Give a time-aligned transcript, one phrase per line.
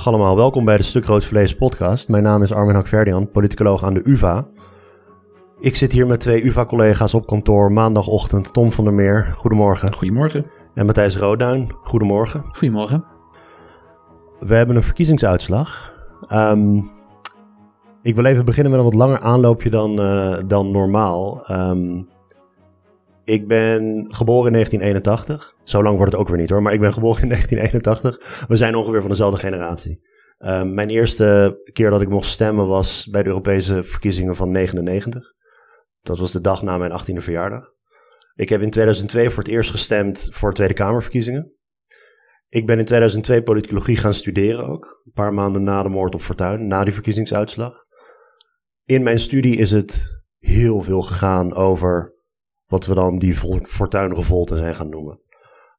[0.00, 2.08] Dag allemaal, welkom bij de Stuk Rood Vlees podcast.
[2.08, 4.46] Mijn naam is Armin Hakverdian, politicoloog aan de UvA.
[5.58, 8.52] Ik zit hier met twee UvA-collega's op kantoor maandagochtend.
[8.52, 9.94] Tom van der Meer, goedemorgen.
[9.94, 10.44] Goedemorgen.
[10.74, 12.44] En Matthijs Rooduin, goedemorgen.
[12.52, 13.04] Goedemorgen.
[14.38, 15.92] We hebben een verkiezingsuitslag.
[16.28, 16.76] Ehm,
[18.02, 21.44] ik wil even beginnen met een wat langer aanloopje dan, eh, dan normaal.
[21.46, 22.02] Ehm,
[23.30, 25.54] ik ben geboren in 1981.
[25.64, 28.46] Zo lang wordt het ook weer niet hoor, maar ik ben geboren in 1981.
[28.48, 30.08] We zijn ongeveer van dezelfde generatie.
[30.38, 35.34] Ehm, mijn eerste keer dat ik mocht stemmen was bij de Europese verkiezingen van 99.
[36.00, 37.64] Dat was de dag na mijn 18e verjaardag.
[38.34, 41.52] Ik heb in 2002 voor het eerst gestemd voor Tweede Kamerverkiezingen.
[42.48, 45.02] Ik ben in 2002 politicologie gaan studeren ook.
[45.04, 47.84] Een paar maanden na de moord op Fortuyn, na die verkiezingsuitslag.
[48.84, 52.18] In mijn studie is het heel veel gegaan over
[52.70, 53.34] wat we dan die
[53.66, 55.20] Fortuyn-revolten zijn gaan noemen.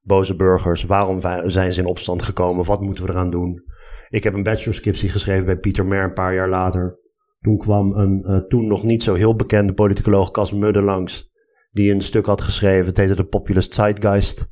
[0.02, 3.64] Boze burgers, waarom zijn ze in opstand gekomen, wat moeten we eraan doen?
[4.09, 7.00] Ik heb een bachelorscriptie geschreven bij Pieter Mer een paar jaar later.
[7.39, 11.31] Toen kwam een uh, toen nog niet zo heel bekende politicoloog Cas Mudde langs,
[11.72, 14.48] die een stuk had geschreven, het heette de Populist Zeitgeist,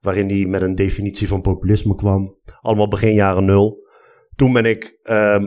[0.00, 2.36] waarin hij met een definitie van populisme kwam.
[2.60, 3.86] Allemaal begin jaren nul.
[4.36, 5.44] Toen ben ik uh,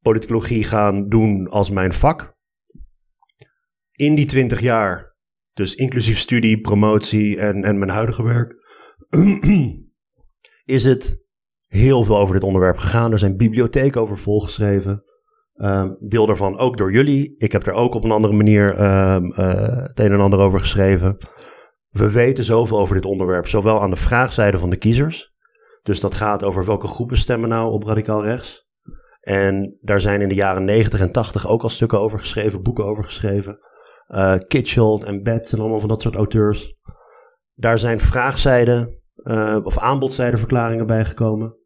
[0.00, 2.34] politicologie gaan doen als mijn vak.
[3.92, 5.15] In die twintig jaar
[5.56, 8.54] dus inclusief studie, promotie en, en mijn huidige werk,
[10.76, 11.24] is het
[11.66, 13.12] heel veel over dit onderwerp gegaan.
[13.12, 15.04] Er zijn bibliotheken over volgeschreven.
[15.54, 17.34] Um, deel daarvan ook door jullie.
[17.38, 19.36] Ik heb er ook op een andere manier um, uh,
[19.86, 21.16] het een en ander over geschreven.
[21.88, 25.34] We weten zoveel over dit onderwerp, zowel aan de vraagzijde van de kiezers.
[25.82, 28.66] Dus dat gaat over welke groepen stemmen nou op radicaal rechts.
[29.20, 32.84] En daar zijn in de jaren 90 en 80 ook al stukken over geschreven, boeken
[32.84, 33.58] over geschreven.
[34.08, 36.74] Uh, Kitchell en Betts en allemaal van dat soort auteurs.
[37.54, 41.56] Daar zijn vraagzijden uh, of aanbodzijdenverklaringen bijgekomen.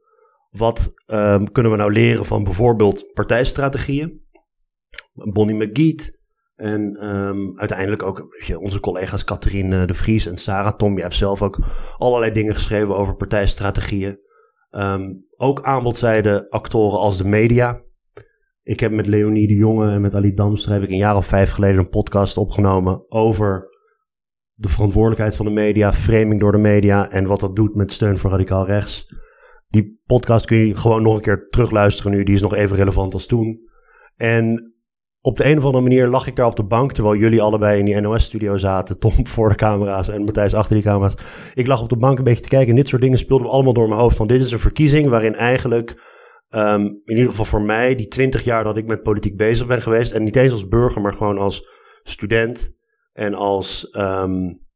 [0.50, 4.22] Wat um, kunnen we nou leren van bijvoorbeeld partijstrategieën?
[5.12, 6.18] Bonnie McGeet
[6.54, 10.96] en um, uiteindelijk ook onze collega's Catherine de Vries en Sarah Tom.
[10.96, 11.58] Je hebt zelf ook
[11.96, 14.18] allerlei dingen geschreven over partijstrategieën.
[14.70, 17.80] Um, ook aanbodzijde actoren als de media.
[18.62, 21.26] Ik heb met Leonie de Jonge en met Ali Damstra heb ik een jaar of
[21.26, 23.68] vijf geleden een podcast opgenomen over
[24.54, 28.18] de verantwoordelijkheid van de media, framing door de media en wat dat doet met steun
[28.18, 29.14] voor radicaal rechts.
[29.68, 33.14] Die podcast kun je gewoon nog een keer terugluisteren nu, die is nog even relevant
[33.14, 33.60] als toen.
[34.16, 34.74] En
[35.20, 37.78] op de een of andere manier lag ik daar op de bank, terwijl jullie allebei
[37.78, 41.14] in die NOS-studio zaten, Tom voor de camera's en Matthijs achter die camera's.
[41.54, 43.72] Ik lag op de bank een beetje te kijken en dit soort dingen speelden allemaal
[43.72, 44.16] door mijn hoofd.
[44.16, 46.09] Van dit is een verkiezing waarin eigenlijk
[46.54, 49.82] Um, in ieder geval voor mij, die twintig jaar dat ik met politiek bezig ben
[49.82, 50.12] geweest.
[50.12, 51.68] En niet eens als burger, maar gewoon als
[52.02, 52.72] student.
[53.12, 54.66] En als, um,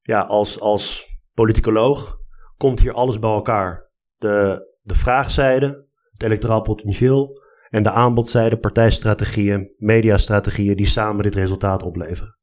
[0.00, 2.16] ja, als, als politicoloog
[2.56, 3.90] komt hier alles bij elkaar.
[4.16, 7.44] De, de vraagzijde, het electoraal potentieel.
[7.68, 12.38] En de aanbodzijde, partijstrategieën, mediastrategieën die samen dit resultaat opleveren.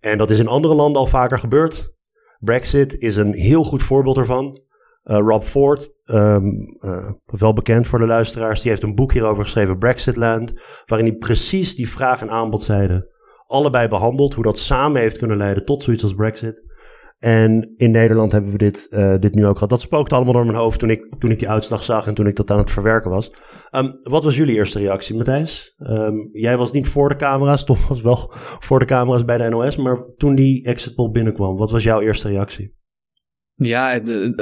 [0.00, 1.94] En dat is in andere landen al vaker gebeurd.
[2.38, 4.60] Brexit is een heel goed voorbeeld ervan.
[5.04, 9.44] Uh, Rob Ford, um, uh, wel bekend voor de luisteraars, die heeft een boek hierover
[9.44, 10.52] geschreven, Brexitland,
[10.86, 13.10] waarin hij precies die vraag en aanbodzijde
[13.52, 16.70] allebei behandelt, hoe dat samen heeft kunnen leiden tot zoiets als Brexit.
[17.18, 19.70] En in Nederland hebben we dit, uh, dit nu ook gehad.
[19.70, 22.26] Dat spookte allemaal door mijn hoofd toen ik, toen ik die uitslag zag en toen
[22.26, 23.32] ik dat aan het verwerken was.
[23.70, 25.74] Um, wat was jullie eerste reactie, Matthijs?
[25.78, 29.48] Um, jij was niet voor de camera's, toch was wel voor de camera's bij de
[29.48, 32.74] NOS, maar toen die exit poll binnenkwam, wat was jouw eerste reactie?
[33.54, 34.34] Ja, de,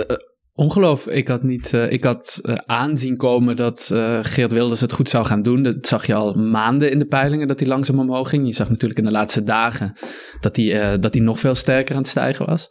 [0.60, 1.08] Ongeloof.
[1.08, 1.72] Ik had niet.
[1.72, 5.62] Uh, ik had uh, aanzien komen dat uh, Geert Wilders het goed zou gaan doen.
[5.62, 8.46] Dat zag je al maanden in de peilingen dat hij langzaam omhoog ging.
[8.46, 9.92] Je zag natuurlijk in de laatste dagen
[10.40, 12.68] dat hij, dat hij nog veel sterker aan het stijgen was.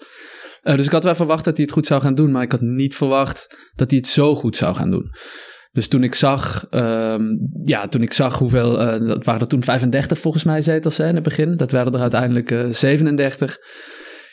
[0.62, 2.62] dus ik had wel verwacht dat hij het goed zou gaan doen, maar ik had
[2.62, 5.12] niet verwacht dat hij het zo goed zou gaan doen.
[5.72, 8.76] Dus toen ik zag, um, ja, toen ik zag hoeveel,
[9.06, 11.58] dat waren er toen 35 volgens mij zetels hè, in het begin.
[11.58, 13.58] Dat werden er uiteindelijk 37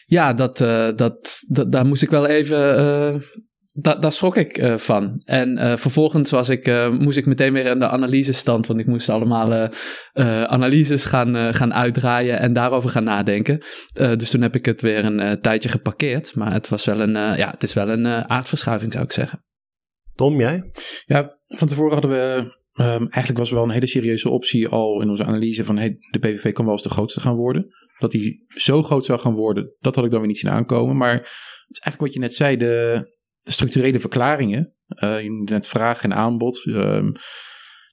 [0.07, 2.79] ja, dat, uh, dat, dat, daar moest ik wel even.
[2.79, 3.21] Uh,
[3.79, 5.23] da, daar schrok ik uh, van.
[5.25, 8.67] En vervolgens was ik, moest ik meteen weer in de analysestand.
[8.67, 9.69] Want ik moest allemaal
[10.47, 13.59] analyses gaan, gaan uitdraaien en daarover gaan nadenken.
[13.93, 16.35] dus toen heb ik het weer een tijdje geparkeerd.
[16.35, 19.45] Maar het, was wel een, ja, het is wel een aardverschuiving, zou ik zeggen.
[20.15, 20.71] Tom, jij?
[21.05, 25.11] Ja, van tevoren hadden we Um, eigenlijk was wel een hele serieuze optie al in
[25.11, 27.67] onze analyse van hey, de PVV kan wel eens de grootste gaan worden.
[27.99, 30.97] Dat die zo groot zou gaan worden, dat had ik dan weer niet zien aankomen.
[30.97, 33.05] Maar het is eigenlijk wat je net zei, de,
[33.51, 34.75] structurele verklaringen.
[35.03, 36.65] Uh, je noemde net vraag en aanbod.
[36.67, 37.13] Um,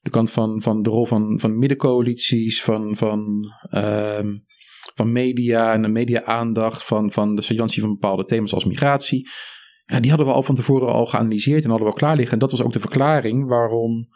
[0.02, 4.46] de kant van, van de rol van, van middencoalities, van, van, um,
[4.96, 9.30] van media en de media-aandacht, van, van de saillantie van bepaalde thema's als migratie.
[9.86, 12.34] ja, die hadden we al van tevoren al geanalyseerd en hadden we al klaar liggen.
[12.34, 14.08] En dat was ook de verklaring waarom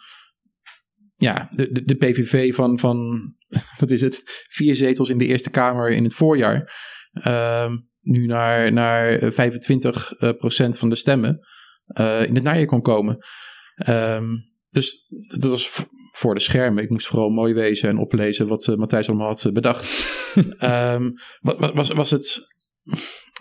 [1.17, 3.27] ja, de, de, de PVV van, van,
[3.79, 6.73] wat is het, vier zetels in de Eerste Kamer in het voorjaar,
[7.13, 11.47] ehm, nu naar, naar 25 uh, procent van de stemmen
[11.99, 13.25] uh, in het najaar kon komen.
[13.87, 15.07] Um, dus
[15.39, 16.83] dat was voor de schermen.
[16.83, 20.07] Ik moest vooral mooi wezen en oplezen wat uh, Matthijs allemaal had bedacht.
[20.93, 21.13] um,
[21.73, 22.47] was, was het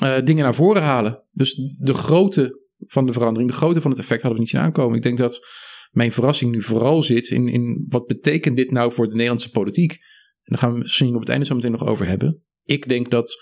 [0.02, 1.22] uh, dingen naar voren halen.
[1.32, 4.60] Dus de grootte van de verandering, de grootte van het effect hadden we niet zien
[4.60, 4.96] aankomen.
[4.96, 5.46] Ik denk dat
[5.90, 9.92] mijn verrassing nu vooral zit in, in wat betekent dit nou voor de Nederlandse politiek?
[9.92, 12.42] En daar gaan we misschien op het einde zo meteen nog over hebben.
[12.62, 13.36] Ik denk dat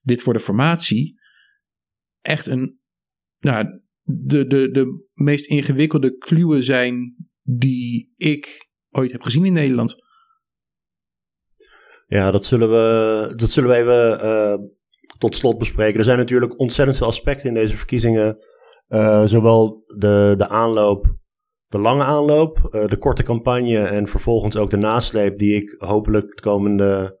[0.00, 1.20] dit voor de formatie
[2.20, 2.78] echt een,
[3.38, 9.96] nou, de, de, de meest ingewikkelde kluwen zijn die ik ooit heb gezien in Nederland.
[12.06, 14.68] Ja, dat zullen we, dat zullen we even uh,
[15.18, 15.98] tot slot bespreken.
[15.98, 18.36] Er zijn natuurlijk ontzettend veel aspecten in deze verkiezingen.
[18.88, 21.16] Uh, zowel de, de aanloop,
[21.70, 26.36] de lange aanloop, uh, de korte campagne en vervolgens ook de nasleep die ik hopelijk
[26.36, 27.18] de komende,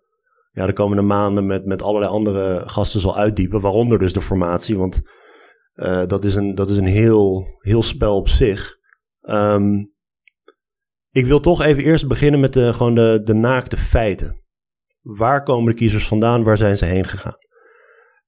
[0.52, 3.60] ja, de komende maanden met, met allerlei andere gasten zal uitdiepen.
[3.60, 5.02] Waaronder dus de formatie, want
[6.06, 8.76] dat, is een, dat is een heel, heel spel op zich.
[9.22, 9.92] Um,
[11.10, 14.42] ik wil toch even eerst beginnen met de, gewoon de, de naakte feiten.
[15.02, 16.42] Waar komen de kiezers vandaan?
[16.42, 17.36] Waar zijn ze heen gegaan?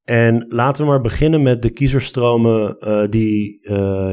[0.02, 3.60] En laten we maar beginnen met de kiezerstromen uh, die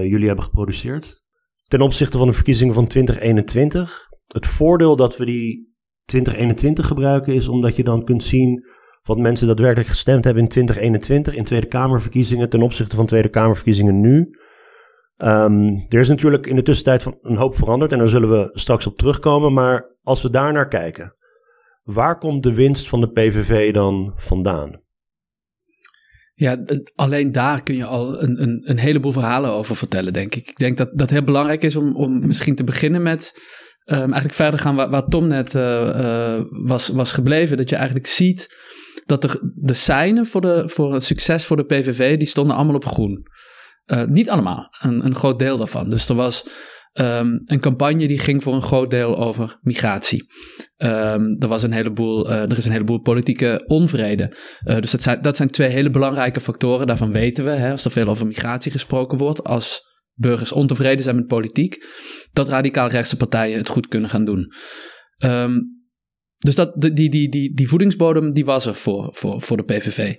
[0.10, 1.24] jullie hebben geproduceerd.
[1.70, 4.08] Ten opzichte van de verkiezingen van 2021.
[4.28, 5.74] Het voordeel dat we die
[6.06, 8.66] 2021 gebruiken is omdat je dan kunt zien
[9.04, 14.00] wat mensen daadwerkelijk gestemd hebben in 2021 in Tweede Kamerverkiezingen ten opzichte van Tweede Kamerverkiezingen
[14.00, 14.30] nu.
[15.18, 18.50] Um, er is natuurlijk in de tussentijd van een hoop veranderd en daar zullen we
[18.60, 19.54] straks op terugkomen.
[19.54, 21.16] Maar als we daar naar kijken,
[21.84, 24.82] waar komt de winst van de PVV dan vandaan?
[26.40, 26.58] Ja,
[26.96, 30.50] alleen daar kun je al een, een, een heleboel verhalen over vertellen, denk ik.
[30.50, 33.34] Ik denk dat dat heel belangrijk is om, om misschien te beginnen met
[33.86, 37.58] um, eigenlijk verder gaan waar, waar Tom net uh, uh, was, was gebleven.
[37.58, 38.56] Dat je eigenlijk ziet
[39.06, 42.76] dat de, de seinen voor, de, voor het succes voor de PVV, die stonden allemaal
[42.76, 43.28] op groen.
[43.86, 45.90] Uh, niet allemaal, een, een, groot deel daarvan.
[45.90, 46.48] Dus er was
[47.00, 50.26] um, een campagne die ging voor een groot deel over migratie.
[50.78, 54.36] Um, er, was een heleboel, uh, er is een heleboel politieke onvrede.
[54.64, 56.88] Uh, dus dat zijn, dat zijn twee hele belangrijke factoren.
[56.88, 61.16] Daarvan weten we, hè, als er veel over migratie gesproken wordt, als burgers ontevreden zijn
[61.16, 61.86] met politiek,
[62.32, 64.54] dat radicaal-rechtse partijen het goed kunnen gaan doen.
[65.26, 65.78] Um,
[66.38, 70.16] dus dat, die, die, die, die voedingsbodem die was er voor, voor, voor de PVV.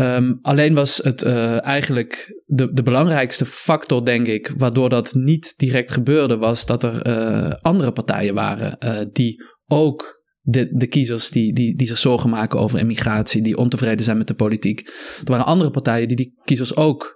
[0.00, 5.54] Um, alleen was het uh, eigenlijk de, de belangrijkste factor, denk ik, waardoor dat niet
[5.56, 11.30] direct gebeurde, was dat er uh, andere partijen waren uh, die ook de, de kiezers
[11.30, 14.80] die, die, die zich zorgen maken over immigratie, die ontevreden zijn met de politiek.
[15.18, 17.14] Er waren andere partijen die die kiezers ook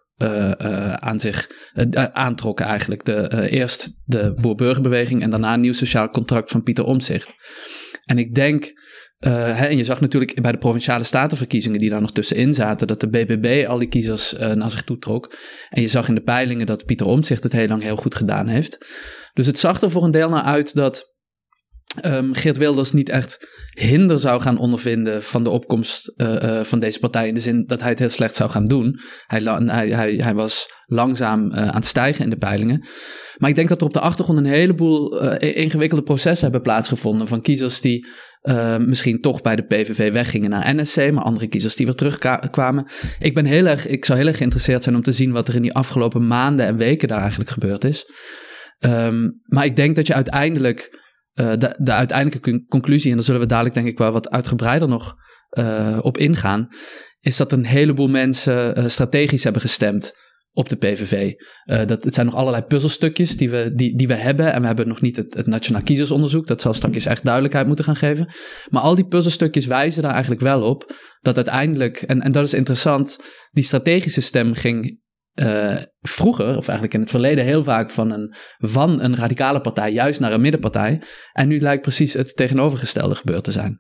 [0.95, 1.51] aan zich
[2.13, 3.05] aantrokken eigenlijk.
[3.05, 7.35] De, eerst de boer-burgerbeweging en daarna een nieuw sociaal contract van Pieter Omzicht.
[8.05, 8.73] En ik denk
[9.27, 12.87] uh, hè, en je zag natuurlijk bij de provinciale statenverkiezingen die daar nog tussenin zaten,
[12.87, 15.35] dat de BBB al die kiezers uh, naar zich toe trok.
[15.69, 18.47] En je zag in de peilingen dat Pieter Omtzigt het heel lang heel goed gedaan
[18.47, 18.87] heeft.
[19.33, 21.15] Dus het zag er voor een deel naar uit dat
[22.05, 26.99] um, Geert Wilders niet echt hinder zou gaan ondervinden van de opkomst uh, van deze
[26.99, 27.29] partij.
[27.29, 29.01] In de zin dat hij het heel slecht zou gaan doen.
[29.27, 32.87] Hij, hij, hij, was langzaam aan het stijgen in de peilingen.
[33.37, 37.29] Maar ik denk dat er op de achtergrond een heleboel ingewikkelde processen hebben plaatsgevonden.
[37.29, 38.07] Van kiezers die
[38.79, 42.87] misschien toch bij de PVV weggingen naar NSC, maar andere kiezers die weer terugkwamen.
[43.19, 45.55] Ik ben heel erg, ik zou heel erg geïnteresseerd zijn om te zien wat er
[45.55, 48.05] in die afgelopen maanden en weken daar eigenlijk gebeurd is.
[48.81, 51.00] Um, maar ik denk dat je uiteindelijk,
[51.41, 54.89] uh, de, de uiteindelijke conclusie, en daar zullen we dadelijk denk ik wel wat uitgebreider
[54.89, 55.15] nog
[55.59, 56.69] uh, op ingaan,
[57.21, 60.13] is dat een heleboel mensen strategisch hebben gestemd
[60.53, 61.33] op de PVV.
[61.87, 64.53] Dat, het zijn nog allerlei puzzelstukjes die we, die, die we hebben.
[64.53, 66.47] En we hebben nog niet het, het Nationaal Kiezersonderzoek.
[66.47, 68.29] Dat zal straks echt duidelijkheid moeten gaan geven.
[68.69, 72.55] Maar al die puzzelstukjes wijzen daar eigenlijk wel op dat uiteindelijk, en, en dat is
[72.55, 73.19] interessant,
[73.51, 75.01] die strategische stem ging
[75.35, 79.93] uh, vroeger, of eigenlijk in het verleden, heel vaak van een, van een radicale partij
[79.93, 81.03] juist naar een middenpartij.
[81.33, 83.79] En nu lijkt precies het tegenovergestelde gebeurd te zijn.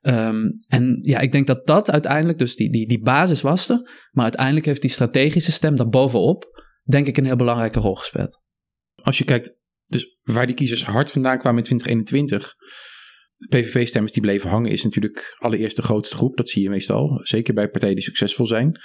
[0.00, 4.08] Um, en ja, ik denk dat dat uiteindelijk, dus die, die, die basis was er,
[4.10, 8.40] maar uiteindelijk heeft die strategische stem daarbovenop, denk ik, een heel belangrijke rol gespeeld.
[8.94, 12.54] Als je kijkt, dus waar die kiezers hard vandaan kwamen in 2021.
[13.48, 16.36] PVV-stemmers die bleven hangen is natuurlijk allereerst de grootste groep.
[16.36, 17.20] Dat zie je meestal.
[17.22, 18.80] Zeker bij partijen die succesvol zijn.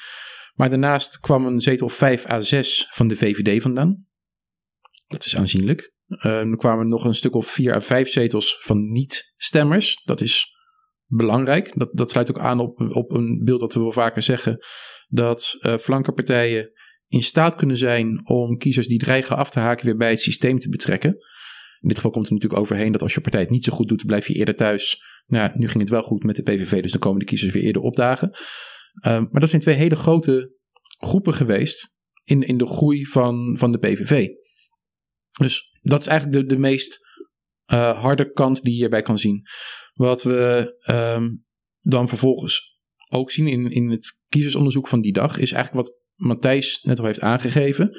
[0.56, 4.06] Maar daarnaast kwam een zetel 5 à 6 van de VVD vandaan.
[5.08, 5.94] Dat is aanzienlijk.
[6.08, 10.02] Uh, er kwamen nog een stuk of 4 à 5 zetels van niet-stemmers.
[10.04, 10.54] Dat is
[11.06, 11.72] belangrijk.
[11.76, 14.58] Dat, dat sluit ook aan op, op een beeld dat we wel vaker zeggen.
[15.08, 16.72] Dat uh, flankerpartijen
[17.08, 20.58] in staat kunnen zijn om kiezers die dreigen af te haken weer bij het systeem
[20.58, 21.10] te betrekken.
[21.80, 23.88] In dit geval komt er natuurlijk overheen dat als je partij het niet zo goed
[23.88, 25.04] doet, blijf je eerder thuis.
[25.26, 27.64] Nou, nu ging het wel goed met de PVV, dus dan komen de kiezers weer
[27.64, 28.32] eerder opdagen.
[29.02, 30.54] Um, maar dat zijn twee hele grote
[30.98, 34.28] groepen geweest in, in de groei van, van de PVV.
[35.40, 37.00] Dus dat is eigenlijk de, de meest
[37.74, 39.44] uh, harde kant die je hierbij kan zien.
[39.94, 41.46] Wat we um,
[41.80, 46.82] dan vervolgens ook zien in, in het kiezersonderzoek van die dag, is eigenlijk wat Matthijs
[46.82, 47.90] net al heeft aangegeven.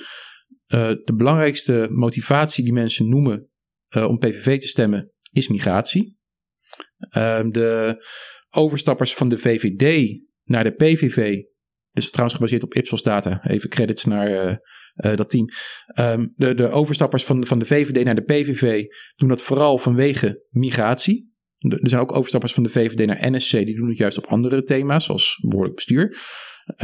[0.67, 3.50] Uh, de belangrijkste motivatie die mensen noemen
[3.97, 6.19] uh, om PVV te stemmen is migratie.
[7.17, 7.97] Uh, de
[8.50, 11.43] overstappers van de VVD naar de PVV,
[11.93, 14.61] is trouwens gebaseerd op Ipsos data, even credits naar
[14.97, 15.49] uh, dat team.
[15.99, 18.85] Um, de, de overstappers van, van de VVD naar de PVV
[19.17, 21.35] doen dat vooral vanwege migratie.
[21.59, 24.62] Er zijn ook overstappers van de VVD naar NSC, die doen het juist op andere
[24.62, 26.19] thema's, zoals behoorlijk bestuur.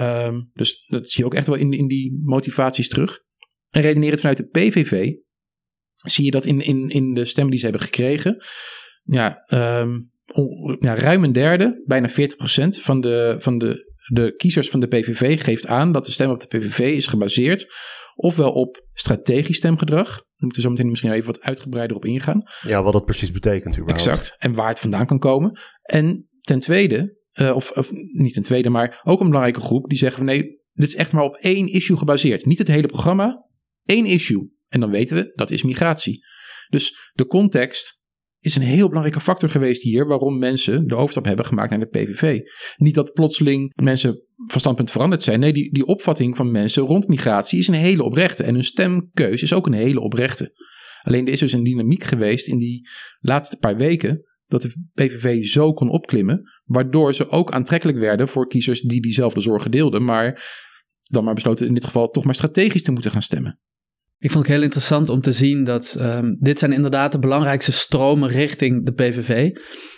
[0.00, 3.20] Um, dus dat zie je ook echt wel in, in die motivaties terug.
[3.70, 5.12] En redenerend vanuit de PVV
[5.94, 8.44] zie je dat in, in, in de stemmen die ze hebben gekregen.
[9.02, 10.11] Ja, on,
[10.78, 12.12] ja ruim een derde, bijna 40%
[12.68, 16.40] van de, van de, de kiezers van de PVV geeft aan dat de stem op
[16.40, 17.66] de PVV is gebaseerd
[18.14, 20.08] ofwel op strategisch stemgedrag.
[20.08, 22.42] Daar moeten we zo meteen misschien even wat uitgebreider op ingaan.
[22.60, 24.06] Ja, wat dat precies betekent überhaupt.
[24.06, 24.34] Exact.
[24.38, 25.60] En waar het vandaan kan komen.
[25.82, 29.98] En ten tweede, uh, of, of, niet ten tweede, maar ook een belangrijke groep die
[29.98, 32.44] zeggen van nee, dit is echt maar op één issue gebaseerd.
[32.44, 33.46] Niet het hele programma,
[33.84, 34.50] één issue.
[34.68, 36.24] En dan weten we, dat is migratie.
[36.68, 38.01] Dus de context
[38.42, 41.86] is een heel belangrijke factor geweest hier waarom mensen de overstap hebben gemaakt naar de
[41.86, 42.40] PVV.
[42.76, 45.40] Niet dat plotseling mensen van standpunt veranderd zijn.
[45.40, 48.42] Nee, die, die opvatting van mensen rond migratie is een hele oprechte.
[48.42, 50.60] En hun stemkeuze is ook een hele oprechte.
[51.02, 52.88] Alleen er is dus een dynamiek geweest in die
[53.20, 58.48] laatste paar weken dat de PVV zo kon opklimmen, waardoor ze ook aantrekkelijk werden voor
[58.48, 60.42] kiezers die diezelfde zorgen deelden, maar
[61.02, 63.60] dan maar besloten in dit geval toch maar strategisch te moeten gaan stemmen.
[64.22, 67.72] Ik vond het heel interessant om te zien dat um, dit zijn inderdaad de belangrijkste
[67.72, 69.50] stromen richting de PVV.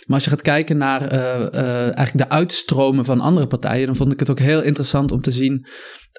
[0.05, 4.11] Maar als je gaat kijken naar uh, eigenlijk de uitstromen van andere partijen, dan vond
[4.11, 5.65] ik het ook heel interessant om te zien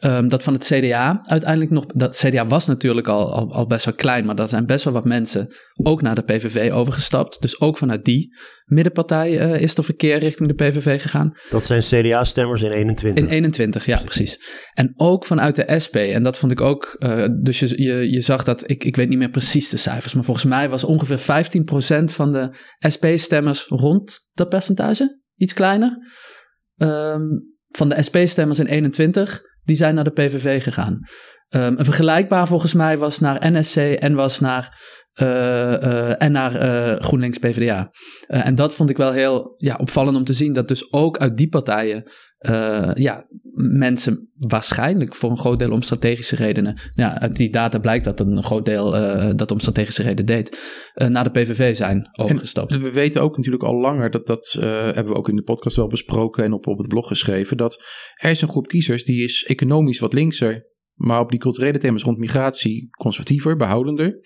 [0.04, 1.86] um, dat van het CDA uiteindelijk nog.
[1.86, 4.92] Dat CDA was natuurlijk al, al, al, best wel klein, maar er zijn best wel
[4.92, 7.40] wat mensen ook naar de PVV overgestapt.
[7.40, 11.32] Dus ook vanuit die middenpartij uh, is er verkeer richting de PVV gegaan.
[11.50, 13.24] Dat zijn CDA-stemmers in 21.
[13.24, 14.38] In 21, ja, precies.
[14.74, 15.96] En ook vanuit de SP.
[15.96, 16.96] En dat vond ik ook.
[16.98, 18.70] Uh, dus je, je, je zag dat.
[18.70, 22.32] Ik, ik weet niet meer precies de cijfers, maar volgens mij was ongeveer 15% van
[22.32, 25.20] de SP-stemmers rond dat percentage.
[25.36, 25.98] Iets kleiner.
[26.76, 30.92] Um, van de SP-stemmers in 21 die zijn naar de PVV gegaan.
[31.50, 34.78] Um, een vergelijkbaar volgens mij was naar NSC en was naar,
[35.14, 37.90] uh, uh, en naar uh, GroenLinks PvdA.
[38.26, 41.36] en dat vond ik wel heel ja, opvallend om te zien dat dus ook uit
[41.36, 42.10] die partijen
[42.94, 43.26] ja,
[43.78, 48.20] mensen waarschijnlijk voor een groot deel om strategische redenen, ja, uit die data blijkt dat
[48.20, 48.90] een groot deel
[49.36, 50.58] dat om strategische redenen deed,
[50.94, 52.72] naar de PVV zijn overgestapt.
[52.72, 55.76] En we weten ook natuurlijk al langer, dat, dat hebben we ook in de podcast
[55.76, 59.22] wel besproken en op, op het blog geschreven, dat er is een groep kiezers die
[59.22, 64.20] is economisch wat linkser maar op die culturele thema's rond migratie conservatiever, behoudender.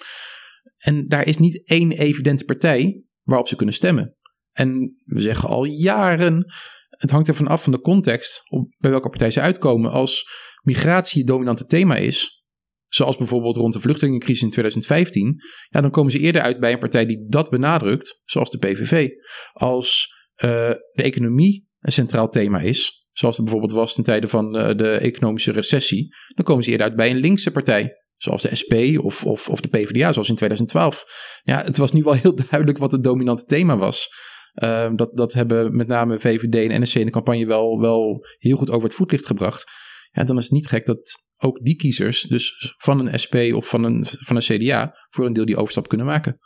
[0.76, 4.16] En daar is niet één evidente partij waarop ze kunnen stemmen.
[4.52, 6.52] En we zeggen al jaren,
[7.00, 9.90] het hangt ervan af van de context op, bij welke partij ze uitkomen.
[9.90, 10.28] Als
[10.62, 12.44] migratie het dominante thema is,
[12.88, 15.36] zoals bijvoorbeeld rond de vluchtelingencrisis in 2015,
[15.68, 19.08] ja, dan komen ze eerder uit bij een partij die dat benadrukt, zoals de PVV.
[19.52, 20.50] Als uh,
[20.92, 24.90] de economie een centraal thema is, zoals het bijvoorbeeld was ten tijde van uh, de
[24.90, 27.94] economische recessie, dan komen ze eerder uit bij een linkse partij.
[28.16, 31.04] Zoals de SP of, of, of de PvdA, zoals in 2012.
[31.42, 34.08] Ja, het was nu wel heel duidelijk wat het dominante thema was.
[34.54, 38.56] Uh, dat, dat hebben met name VVD en NSC in de campagne wel, wel heel
[38.56, 39.70] goed over het voetlicht gebracht.
[40.10, 43.68] Ja, dan is het niet gek dat ook die kiezers, dus van een SP of
[43.68, 46.38] van een, van een CDA, voor een deel die overstap kunnen maken.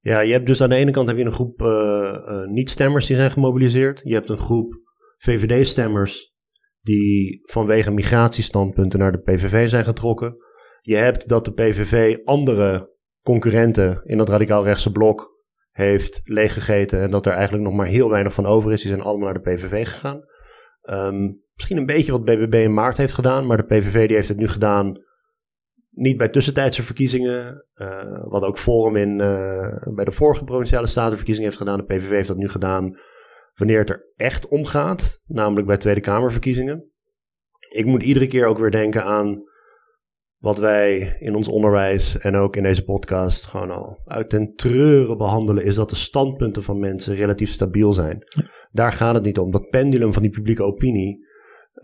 [0.00, 3.06] Ja, je hebt dus aan de ene kant heb je een groep uh, uh, niet-stemmers
[3.06, 4.00] die zijn gemobiliseerd.
[4.04, 4.80] Je hebt een groep
[5.18, 6.32] VVD-stemmers
[6.80, 10.36] die vanwege migratiestandpunten naar de PVV zijn getrokken.
[10.80, 12.90] Je hebt dat de PVV andere
[13.24, 15.31] concurrenten in dat radicaal-rechtse blok
[15.72, 18.80] heeft leeggegeten en dat er eigenlijk nog maar heel weinig van over is.
[18.80, 20.24] Die zijn allemaal naar de PVV gegaan.
[20.82, 24.28] Um, misschien een beetje wat BBB in maart heeft gedaan, maar de PVV die heeft
[24.28, 25.02] het nu gedaan
[25.90, 27.66] niet bij tussentijdse verkiezingen.
[27.74, 31.78] Uh, wat ook Forum in, uh, bij de vorige provinciale statenverkiezingen heeft gedaan.
[31.78, 32.98] De PVV heeft dat nu gedaan
[33.54, 36.90] wanneer het er echt om gaat, namelijk bij Tweede Kamerverkiezingen.
[37.68, 39.42] Ik moet iedere keer ook weer denken aan
[40.42, 45.16] wat wij in ons onderwijs en ook in deze podcast gewoon al uit ten treuren
[45.18, 48.24] behandelen, is dat de standpunten van mensen relatief stabiel zijn.
[48.72, 49.50] Daar gaat het niet om.
[49.50, 51.30] Dat pendulum van die publieke opinie,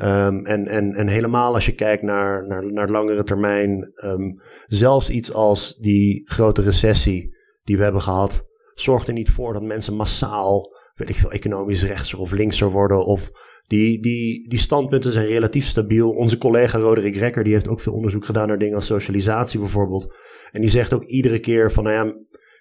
[0.00, 5.10] Um, en, en, en helemaal als je kijkt naar, naar, naar langere termijn, um, zelfs
[5.10, 9.96] iets als die grote recessie die we hebben gehad, zorgt er niet voor dat mensen
[9.96, 13.04] massaal, weet ik veel, economisch rechtser of linkser worden.
[13.04, 13.30] Of
[13.68, 16.10] die, die, die standpunten zijn relatief stabiel.
[16.10, 20.14] Onze collega Roderick Rekker, die heeft ook veel onderzoek gedaan naar dingen als socialisatie bijvoorbeeld.
[20.50, 22.14] En die zegt ook iedere keer van, nou ja,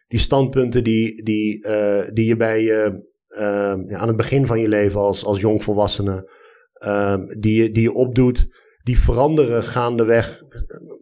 [0.07, 3.39] die standpunten die, die, uh, die je bij je, uh,
[3.87, 6.31] ja, aan het begin van je leven als, als jongvolwassene,
[6.85, 8.49] uh, die, die je opdoet,
[8.83, 10.43] die veranderen gaandeweg.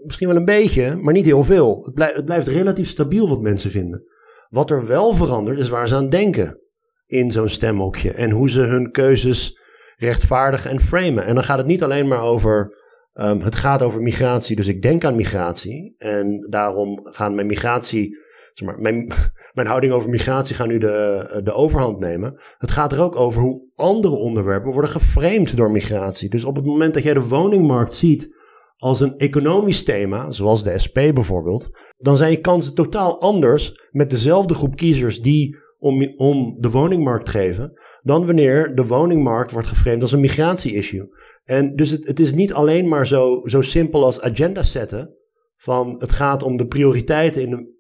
[0.04, 1.84] Misschien wel een beetje, maar niet heel veel.
[1.86, 4.04] Het, blijft het blijft relatief stabiel wat mensen vinden.
[4.50, 6.60] Wat er wel verandert, is waar ze aan denken
[7.06, 8.12] in zo'n stemhokje.
[8.12, 9.64] En hoe ze hun keuzes
[9.98, 11.26] rechtvaardigen en framen.
[11.26, 12.84] En dan gaat het niet alleen maar over.
[13.14, 15.96] Um, het gaat over migratie, dus ik denk aan migratie.
[15.98, 18.18] En daarom gaan mijn migratie.
[18.54, 19.12] Zeg maar, mijn,
[19.54, 22.42] mijn houding over migratie gaan nu de, de overhand nemen.
[22.58, 26.30] Het gaat er ook over hoe andere onderwerpen worden geframed door migratie.
[26.30, 28.34] Dus op het moment dat jij de woningmarkt ziet
[28.78, 34.10] als een economisch thema, zoals de SP bijvoorbeeld, dan zijn je kansen totaal anders met
[34.10, 37.74] dezelfde groep kiezers die om, om de woningmarkt geven,
[38.06, 41.10] dan wanneer de woningmarkt wordt geframed als een migratie-issue.
[41.44, 45.14] En dus het, het is niet alleen maar zo, zo simpel als agenda zetten.
[45.58, 47.74] Van het gaat om de prioriteiten in de,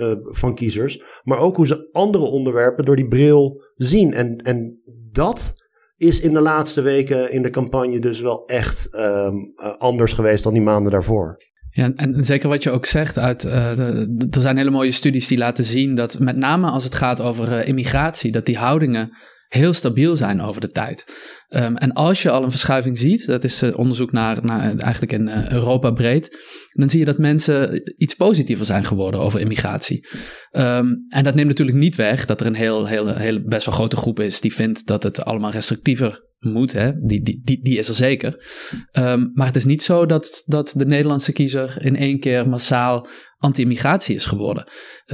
[0.00, 1.02] uh, van kiezers.
[1.22, 4.12] Maar ook hoe ze andere onderwerpen door die bril zien.
[4.12, 4.80] En, en
[5.12, 5.54] dat
[5.96, 10.52] is in de laatste weken in de campagne dus wel echt um, anders geweest dan
[10.52, 11.36] die maanden daarvoor.
[11.70, 15.38] Ja, en, zeker wat je ook zegt, uit, uh, er zijn hele mooie studies die
[15.38, 19.12] laten zien dat met name als het gaat over immigratie, dat die houdingen
[19.48, 21.04] heel stabiel zijn over de tijd.
[21.48, 25.12] Um, en als je al een verschuiving ziet, dat is uh, onderzoek naar, naar eigenlijk
[25.12, 26.38] in uh, Europa breed,
[26.72, 30.06] dan zie je dat mensen iets positiever zijn geworden over immigratie.
[30.52, 33.74] Um, en dat neemt natuurlijk niet weg dat er een heel, heel, heel best wel
[33.74, 36.72] grote groep is die vindt dat het allemaal restrictiever moet.
[36.72, 36.92] Hè?
[36.92, 38.44] Die, die, die, is er zeker.
[38.92, 43.06] Um, maar het is niet zo dat, dat de Nederlandse kiezer in één keer massaal
[43.38, 44.68] anti-immigratie is geworden.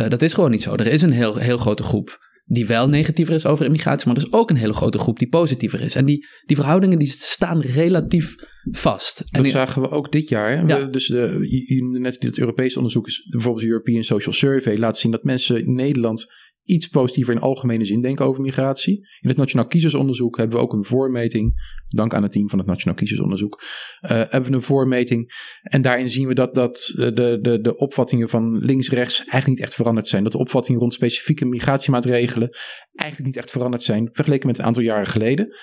[0.09, 0.75] Dat is gewoon niet zo.
[0.75, 4.23] Er is een heel, heel grote groep die wel negatiever is over immigratie, maar er
[4.23, 5.95] is ook een hele grote groep die positiever is.
[5.95, 8.35] En die, die verhoudingen die staan relatief
[8.71, 9.25] vast.
[9.31, 10.67] En dat zagen we ook dit jaar.
[10.67, 10.85] Ja.
[10.85, 15.25] dus de, net het Europese onderzoek is bijvoorbeeld de European Social Survey laat zien dat
[15.25, 16.33] mensen in Nederland
[16.65, 18.97] iets positiever in algemene zin denken over migratie.
[19.21, 21.53] In het Nationaal Kiezersonderzoek hebben we ook een voormeting.
[21.89, 23.63] Dank aan het team van het Nationaal Kiezersonderzoek.
[23.63, 25.33] Uh, hebben we een voormeting.
[25.63, 29.75] En daarin zien we dat, dat de, de, de opvattingen van links-rechts eigenlijk niet echt
[29.75, 30.23] veranderd zijn.
[30.23, 32.49] Dat de opvattingen rond specifieke migratiemaatregelen
[32.93, 34.09] eigenlijk niet echt veranderd zijn.
[34.13, 35.57] Vergeleken met een aantal jaren geleden.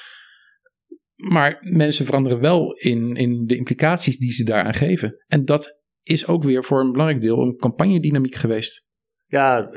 [1.16, 5.24] Maar mensen veranderen wel in, in de implicaties die ze daaraan geven.
[5.28, 8.86] En dat is ook weer voor een belangrijk deel een campagnedynamiek geweest.
[9.26, 9.70] Ja,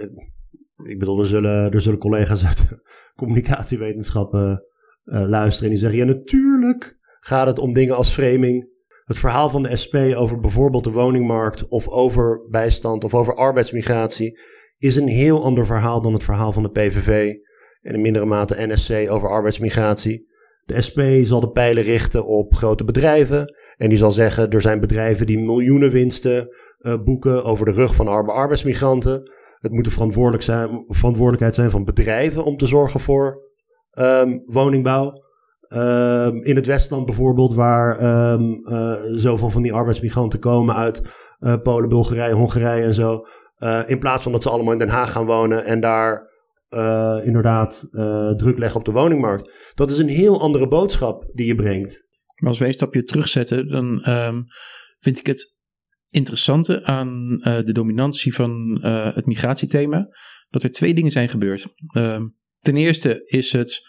[0.82, 2.68] ik bedoel, er zullen, er zullen collega's uit
[3.16, 4.64] communicatiewetenschappen
[5.04, 5.64] uh, luisteren.
[5.64, 8.72] En die zeggen: Ja, natuurlijk gaat het om dingen als framing.
[9.04, 11.68] Het verhaal van de SP over bijvoorbeeld de woningmarkt.
[11.68, 14.40] of over bijstand of over arbeidsmigratie.
[14.78, 17.34] is een heel ander verhaal dan het verhaal van de PVV.
[17.82, 20.32] en in mindere mate NSC over arbeidsmigratie.
[20.64, 23.54] De SP zal de pijlen richten op grote bedrijven.
[23.76, 26.48] En die zal zeggen: er zijn bedrijven die miljoenen winsten
[26.80, 29.30] uh, boeken over de rug van arme arbeidsmigranten.
[29.64, 33.42] Het moet de verantwoordelijk zijn, verantwoordelijkheid zijn van bedrijven om te zorgen voor
[33.98, 35.22] um, woningbouw.
[35.68, 41.02] Um, in het Westland bijvoorbeeld, waar um, uh, zoveel van die arbeidsmigranten komen uit
[41.40, 43.26] uh, Polen, Bulgarije, Hongarije en zo.
[43.58, 46.32] Uh, in plaats van dat ze allemaal in Den Haag gaan wonen en daar
[47.22, 47.88] inderdaad
[48.36, 49.50] druk leggen op de woningmarkt.
[49.74, 52.04] Dat is een heel andere boodschap die je brengt.
[52.40, 54.02] Maar als we een stapje terugzetten, dan
[54.98, 55.53] vind ik het
[56.14, 60.08] interessante aan uh, de dominantie van uh, het migratiethema,
[60.48, 61.74] dat er twee dingen zijn gebeurd.
[61.96, 62.20] Uh,
[62.60, 63.82] ten eerste is het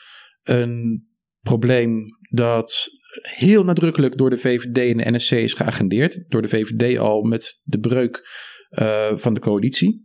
[0.43, 1.07] een
[1.41, 2.87] probleem dat
[3.21, 6.23] heel nadrukkelijk door de VVD en de NSC is geagendeerd.
[6.27, 8.29] Door de VVD al met de breuk
[8.69, 10.03] uh, van de coalitie.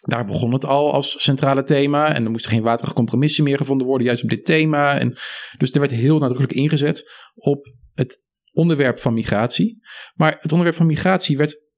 [0.00, 2.14] Daar begon het al als centrale thema.
[2.14, 4.98] En er moesten geen waterige compromissen meer gevonden worden, juist op dit thema.
[4.98, 5.18] En
[5.58, 9.78] dus er werd heel nadrukkelijk ingezet op het onderwerp van migratie.
[10.14, 11.68] Maar het onderwerp van migratie werd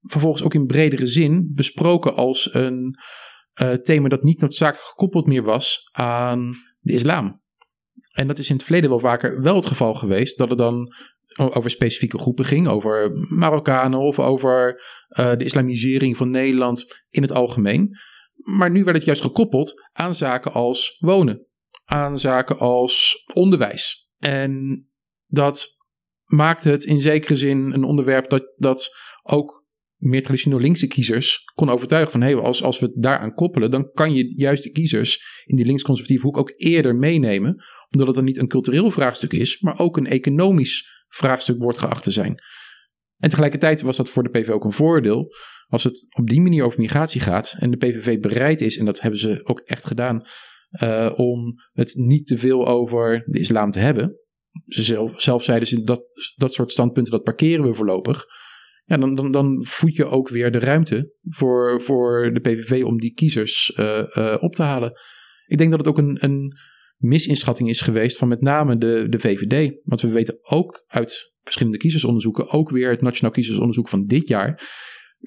[0.00, 2.98] vervolgens ook in bredere zin besproken als een
[3.62, 7.42] uh, thema dat niet noodzakelijk gekoppeld meer was aan de islam.
[8.12, 10.94] En dat is in het verleden wel vaker wel het geval geweest, dat het dan
[11.36, 17.32] over specifieke groepen ging, over Marokkanen of over uh, de islamisering van Nederland in het
[17.32, 17.98] algemeen.
[18.34, 21.46] Maar nu werd het juist gekoppeld aan zaken als wonen,
[21.84, 24.10] aan zaken als onderwijs.
[24.18, 24.84] En
[25.26, 25.75] dat
[26.26, 29.64] maakt het in zekere zin een onderwerp dat, dat ook
[29.96, 32.20] meer traditioneel linkse kiezers kon overtuigen van...
[32.20, 33.70] hé, hey, als, als we het daaraan koppelen...
[33.70, 37.64] dan kan je juist de kiezers in die links-conservatieve hoek ook eerder meenemen.
[37.90, 39.60] Omdat het dan niet een cultureel vraagstuk is...
[39.60, 42.42] maar ook een economisch vraagstuk wordt geacht te zijn.
[43.16, 45.34] En tegelijkertijd was dat voor de PVV ook een voordeel...
[45.66, 47.56] als het op die manier over migratie gaat...
[47.58, 50.26] en de PVV bereid is, en dat hebben ze ook echt gedaan...
[50.82, 54.25] Uh, om het niet te veel over de islam te hebben.
[54.66, 54.82] Ze
[55.16, 56.02] zelf, zeiden ze dat,
[56.36, 58.24] dat soort standpunten, dat parkeren we voorlopig.
[58.84, 63.00] Ja, dan, dan, dan voed je ook weer de ruimte voor, voor de PVV om
[63.00, 64.92] die kiezers uh, uh, op te halen.
[65.46, 66.56] Ik denk dat het ook een, een
[66.96, 69.80] misinschatting is geweest van met name de, de VVD.
[69.84, 74.62] Want we weten ook uit verschillende kiezersonderzoeken, ook weer het Nationaal Kiezersonderzoek van dit jaar,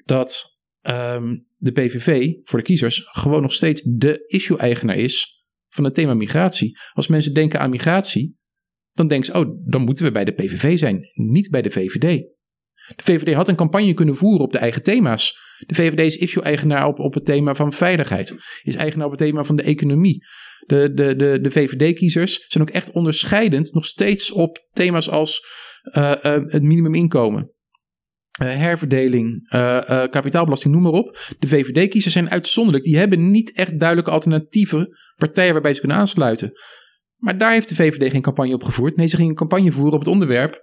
[0.04, 5.94] dat um, de PVV voor de kiezers gewoon nog steeds de issue-eigenaar is van het
[5.94, 6.78] thema migratie.
[6.92, 8.38] Als mensen denken aan migratie,
[8.92, 12.22] dan denken ze, oh, dan moeten we bij de PVV zijn, niet bij de VVD.
[12.96, 15.38] De VVD had een campagne kunnen voeren op de eigen thema's.
[15.66, 19.44] De VVD is issue-eigenaar op, op het thema van veiligheid, is eigenaar op het thema
[19.44, 20.26] van de economie.
[20.66, 25.46] De, de, de, de VVD-kiezers zijn ook echt onderscheidend nog steeds op thema's als
[25.84, 27.50] uh, uh, het minimuminkomen.
[28.42, 29.48] Uh, herverdeling,
[30.10, 31.34] kapitaalbelasting, noem maar op.
[31.38, 32.84] De VVD-kiezers zijn uitzonderlijk.
[32.84, 36.52] Die hebben niet echt duidelijke alternatieve partijen waarbij ze kunnen aansluiten.
[37.20, 38.96] Maar daar heeft de VVD geen campagne op gevoerd.
[38.96, 40.62] Nee, ze gingen een campagne voeren op het onderwerp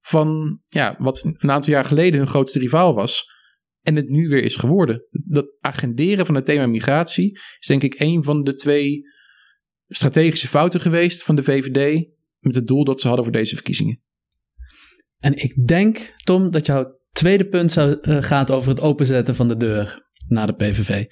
[0.00, 3.30] van ja, wat een aantal jaar geleden hun grootste rivaal was.
[3.82, 5.06] En het nu weer is geworden.
[5.10, 9.02] Dat agenderen van het thema migratie is denk ik een van de twee
[9.88, 12.08] strategische fouten geweest van de VVD.
[12.38, 14.02] Met het doel dat ze hadden voor deze verkiezingen.
[15.18, 17.92] En ik denk, Tom, dat jouw tweede punt uh,
[18.22, 21.04] gaat over het openzetten van de deur naar de PVV.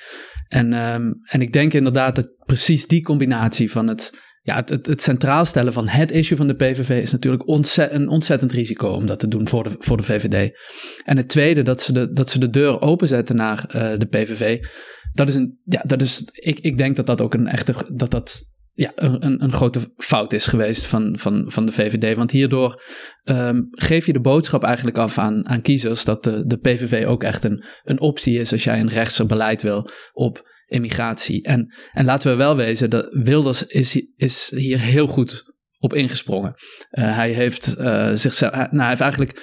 [0.48, 5.02] En, um, en ik denk inderdaad dat precies die combinatie van het, ja, het, het,
[5.02, 9.18] centraal stellen van het issue van de PVV is natuurlijk een ontzettend risico om dat
[9.18, 10.58] te doen voor de, voor de VVD.
[11.04, 14.64] En het tweede, dat ze de, dat ze de deur openzetten naar uh, de PVV.
[15.12, 18.10] Dat is een, ja, dat is, ik, ik denk dat dat ook een echte, dat
[18.10, 22.16] dat ja, een, een grote fout is geweest van, van, van de VVD.
[22.16, 22.82] Want hierdoor
[23.24, 27.22] um, geef je de boodschap eigenlijk af aan, aan kiezers dat de, de PVV ook
[27.22, 31.42] echt een, een optie is als jij een rechtser beleid wil op immigratie.
[31.42, 35.44] En, en laten we wel wezen, dat Wilders is, is hier heel goed
[35.78, 36.54] op ingesprongen.
[36.90, 39.40] Uh, hij heeft uh, zichzelf, nou, hij heeft eigenlijk,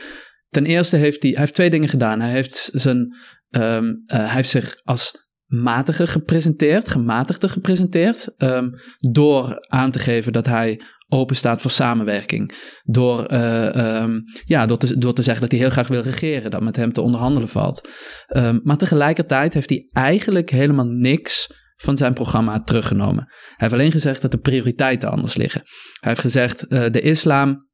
[0.49, 2.21] ten eerste heeft hij, hij heeft twee dingen gedaan.
[2.21, 3.15] Hij heeft zijn,
[3.49, 10.33] um, uh, hij heeft zich als matiger gepresenteerd, gematigder gepresenteerd, um, door aan te geven
[10.33, 12.53] dat hij open staat voor samenwerking.
[12.83, 16.51] Door, uh, um, ja, door, te, door te zeggen dat hij heel graag wil regeren,
[16.51, 17.89] dat met hem te onderhandelen valt.
[18.37, 23.23] Um, maar tegelijkertijd heeft hij eigenlijk helemaal niks van zijn programma teruggenomen.
[23.27, 25.61] Hij heeft alleen gezegd dat de prioriteiten anders liggen.
[25.99, 27.66] Hij heeft gezegd, uh, de islam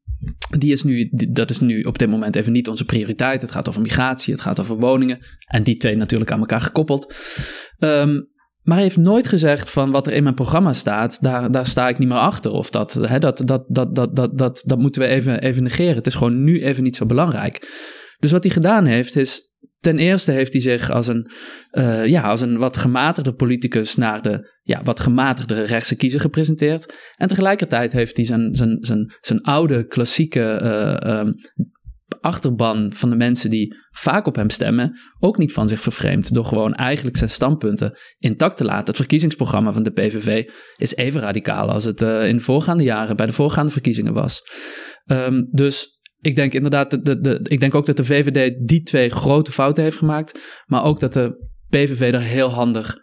[0.57, 3.41] die is nu, dat is nu op dit moment even niet onze prioriteit.
[3.41, 5.19] Het gaat over migratie, het gaat over woningen.
[5.47, 7.15] En die twee natuurlijk aan elkaar gekoppeld.
[7.79, 8.31] Um,
[8.61, 11.89] maar hij heeft nooit gezegd van wat er in mijn programma staat, daar, daar sta
[11.89, 12.51] ik niet meer achter.
[12.51, 15.95] Of dat, hè, dat, dat, dat, dat, dat, dat, dat moeten we even, even negeren.
[15.95, 17.71] Het is gewoon nu even niet zo belangrijk.
[18.19, 19.52] Dus wat hij gedaan heeft, is
[19.83, 21.31] ten eerste heeft hij zich als een,
[21.71, 27.13] uh, ja, als een wat gematigde politicus naar de ja, wat gematigde rechtse kiezer gepresenteerd.
[27.15, 31.33] En tegelijkertijd heeft hij zijn, zijn, zijn, zijn oude klassieke uh, um,
[32.21, 36.33] achterban van de mensen die vaak op hem stemmen ook niet van zich vervreemd.
[36.33, 38.87] Door gewoon eigenlijk zijn standpunten intact te laten.
[38.87, 43.15] Het verkiezingsprogramma van de PVV is even radicaal als het uh, in de voorgaande jaren
[43.15, 44.41] bij de voorgaande verkiezingen was.
[45.05, 49.09] Um, dus ik denk inderdaad, de, de, ik denk ook dat de VVD die twee
[49.09, 50.63] grote fouten heeft gemaakt.
[50.65, 52.97] Maar ook dat de PVV er heel handig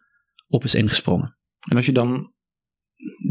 [0.46, 1.36] op is ingesprongen.
[1.68, 2.32] En als je dan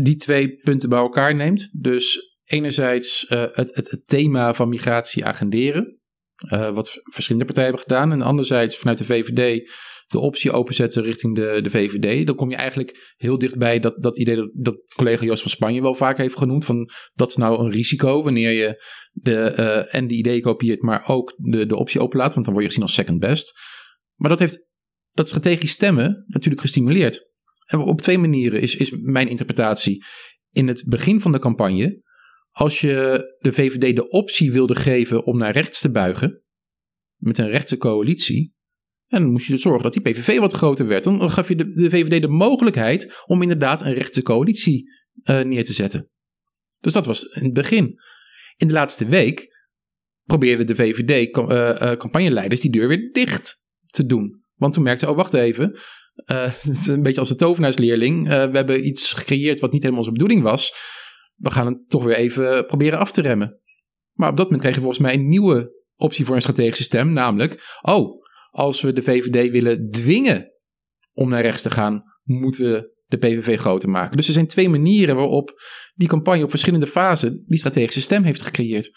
[0.04, 6.00] die twee punten bij elkaar neemt, dus enerzijds uh, het, het, thema van migratie agenderen,
[6.54, 9.72] uh, wat verschillende partijen hebben gedaan, en anderzijds vanuit de VVD
[10.10, 14.18] de optie openzetten richting de, de VVD, dan kom je eigenlijk heel dichtbij dat, dat
[14.18, 17.60] idee dat, dat collega Jos van Spanje wel vaak heeft genoemd, van dat is nou
[17.60, 22.02] een risico wanneer je de, uh, en de ideeën kopieert, maar ook de, de optie
[22.02, 23.60] openlaat, want dan word je gezien als second best.
[24.16, 24.68] Maar dat heeft
[25.12, 27.32] dat strategisch stemmen natuurlijk gestimuleerd.
[27.66, 30.06] En op twee manieren is, is mijn interpretatie.
[30.52, 32.04] In het begin van de campagne,
[32.52, 36.44] als je de VVD de optie wilde geven om naar rechts te buigen,
[37.16, 38.54] met een rechtse coalitie,
[39.10, 41.04] dan moest je zorgen dat die PVV wat groter werd.
[41.04, 44.90] Dan gaf je de, VVD de mogelijkheid om inderdaad een rechtse coalitie
[45.24, 46.10] uh, neer te zetten.
[46.80, 48.00] Dus dat was in het begin.
[48.58, 49.58] In de laatste week
[50.24, 54.44] probeerden de VVD-campagneleiders uh, uh, die deur weer dicht te doen.
[54.56, 55.80] Want toen merkten ze, oh wacht even,
[56.26, 58.28] het is een beetje als de tovenaarsleerling.
[58.28, 60.74] We hebben iets gecreëerd wat niet helemaal onze bedoeling was.
[61.36, 63.60] We gaan het toch weer even proberen af te remmen.
[64.14, 67.14] Maar op dat moment kregen we volgens mij een nieuwe optie voor een strategische stem.
[67.14, 68.20] Namelijk, oh,
[68.50, 70.52] als we de VVD willen dwingen
[71.14, 74.18] om naar rechts te gaan, moeten we de PVV groter maken.
[74.18, 75.62] Dus er zijn twee manieren waarop
[75.94, 78.92] die campagne op verschillende fasen die strategische stem heeft gecreëerd.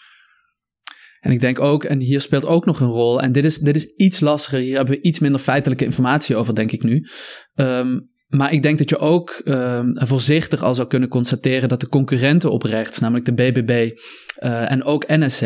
[1.19, 3.75] En ik denk ook, en hier speelt ook nog een rol, en dit is, dit
[3.75, 7.07] is iets lastiger, hier hebben we iets minder feitelijke informatie over, denk ik nu.
[7.53, 7.99] Ehm,
[8.33, 12.51] maar ik denk dat je ook uh, voorzichtig al zou kunnen constateren dat de concurrenten
[12.51, 13.91] op rechts, namelijk de BBB
[14.39, 15.41] uh, en ook NSC,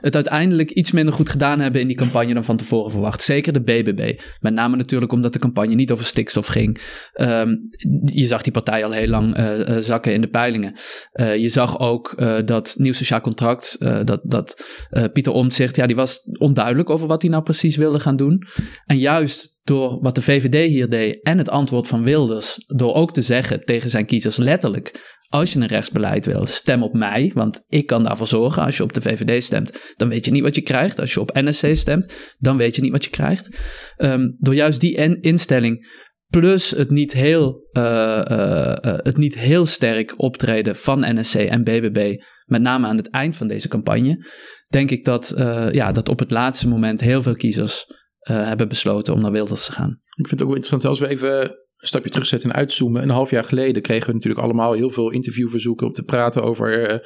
[0.00, 3.22] het uiteindelijk iets minder goed gedaan hebben in die campagne dan van tevoren verwacht.
[3.22, 4.20] Zeker de BBB.
[4.40, 6.80] Met name natuurlijk omdat de campagne niet over stikstof ging.
[7.14, 7.58] Um,
[8.04, 10.74] je zag die partij al heel lang uh, zakken in de peilingen.
[11.14, 14.64] je zag ook dat nieuw sociaal contract, dat, dat
[15.12, 18.46] Pieter Omtzigt, ja, die was onduidelijk over wat hij nou precies wilde gaan doen.
[18.86, 23.12] En juist door wat de VVD hier deed en het antwoord van Wilders, door ook
[23.12, 27.64] te zeggen tegen zijn kiezers letterlijk: als je een rechtsbeleid wil, stem op mij, want
[27.68, 28.62] ik kan daarvoor zorgen.
[28.62, 31.00] Als je op de VVD stemt, dan weet je niet wat je krijgt.
[31.00, 33.58] Als je op NSC stemt, dan weet je niet wat je krijgt.
[33.96, 37.82] Um, door juist die instelling plus het niet, heel, uh,
[38.30, 43.10] uh, uh, het niet heel sterk optreden van NSC en BBB, met name aan het
[43.10, 44.24] eind van deze campagne,
[44.70, 45.32] denk ik dat,
[45.72, 47.86] ja, dat op het laatste moment heel veel kiezers
[48.30, 49.90] uh, hebben besloten om naar Wilders te gaan.
[49.90, 53.02] Ik vind het ook wel interessant als we even een stapje terugzetten en uitzoomen.
[53.02, 56.92] Een half jaar geleden kregen we natuurlijk allemaal heel veel interviewverzoeken om te praten over.
[56.92, 56.98] Uh,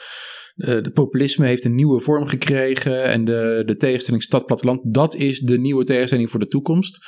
[0.56, 5.58] de populisme heeft een nieuwe vorm gekregen en de, de tegenstelling stad-platteland, dat is de
[5.58, 6.98] nieuwe tegenstelling voor de toekomst.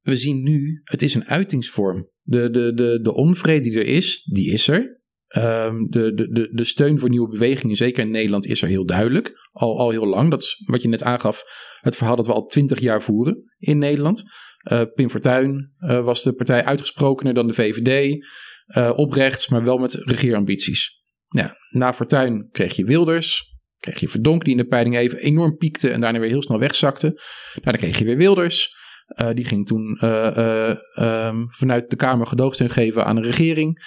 [0.00, 2.10] We zien nu, het is een uitingsvorm.
[2.22, 4.97] De, de, de, de onvrede die er is, die is er.
[5.36, 9.32] Um, de, de, de, steun voor nieuwe bewegingen, zeker in Nederland, is er heel duidelijk.
[9.52, 10.30] Al, al heel lang.
[10.30, 11.42] Dat is wat je net aangaf,
[11.80, 14.24] het verhaal dat we al twintig jaar voeren in Nederland.
[14.72, 18.14] Uh, Pim Fortuyn uh, was de partij uitgesprokener dan de VVD.
[18.16, 18.20] Uh,
[18.68, 21.02] eh, op rechts, maar wel met regeerambities.
[21.28, 23.56] Ja, na Fortuyn kreeg je Wilders.
[23.78, 26.58] Kreeg je Verdonk, die in de peiling even enorm piekte en daarna weer heel snel
[26.58, 27.20] wegzakte.
[27.62, 28.76] Daarna kreeg je weer Wilders.
[29.34, 33.78] die ging toen um, vanuit de Kamer gedoogsteun geven aan de regering.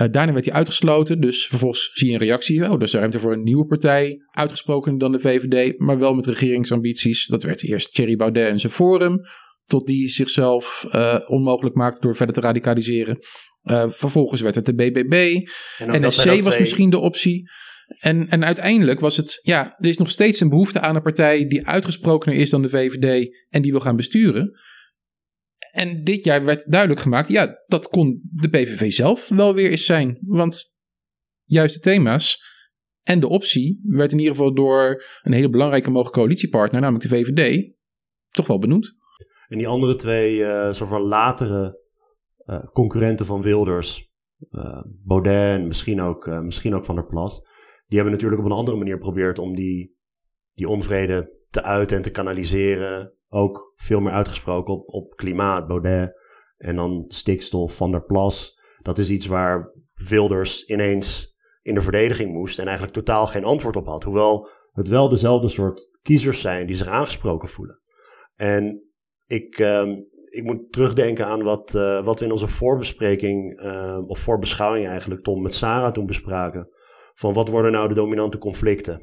[0.00, 1.20] Uh, daarna werd hij uitgesloten.
[1.20, 2.70] Dus vervolgens zie je een reactie.
[2.70, 4.18] Oh, dus er ruimte voor een nieuwe partij.
[4.30, 7.26] Uitgesproken dan de VVD, maar wel met regeringsambities.
[7.26, 9.20] Dat werd eerst Thierry Baudet en zijn Forum.
[9.64, 13.18] Tot die zichzelf uh, onmogelijk maakte door verder te radicaliseren.
[13.64, 15.46] Uh, vervolgens werd het de BBB.
[15.78, 17.50] En NSC was misschien de optie.
[17.98, 21.46] En, en uiteindelijk was het, ja, er is nog steeds een behoefte aan een partij
[21.46, 24.52] die uitgesprokener is dan de VVD en die wil gaan besturen.
[25.72, 29.84] En dit jaar werd duidelijk gemaakt, ja, dat kon de PVV zelf wel weer eens
[29.84, 30.18] zijn.
[30.20, 30.76] Want
[31.44, 32.42] juist de thema's
[33.02, 37.16] en de optie werd in ieder geval door een hele belangrijke mogelijke coalitiepartner, namelijk de
[37.16, 37.72] VVD,
[38.28, 38.94] toch wel benoemd.
[39.48, 41.80] En die andere twee uh, soort van latere
[42.46, 44.12] uh, concurrenten van Wilders,
[44.50, 47.40] uh, en misschien ook, misschien ook Van der Plas,
[47.86, 49.96] die hebben natuurlijk op een andere manier geprobeerd om die,
[50.54, 56.12] die onvrede te uiten en te kanaliseren ook veel meer uitgesproken op, op klimaat, Baudet
[56.56, 58.60] en dan stikstof, Van der Plas.
[58.82, 59.72] Dat is iets waar
[60.08, 64.04] Wilders ineens in de verdediging moest en eigenlijk totaal geen antwoord op had.
[64.04, 67.80] Hoewel het wel dezelfde soort kiezers zijn die zich aangesproken voelen.
[68.34, 68.82] En
[69.26, 69.96] ik, uh,
[70.28, 75.22] ik moet terugdenken aan wat, uh, wat we in onze voorbespreking, uh, of voorbeschouwing eigenlijk,
[75.22, 76.68] Tom, met Sarah toen bespraken.
[77.14, 79.02] Van wat worden nou de dominante conflicten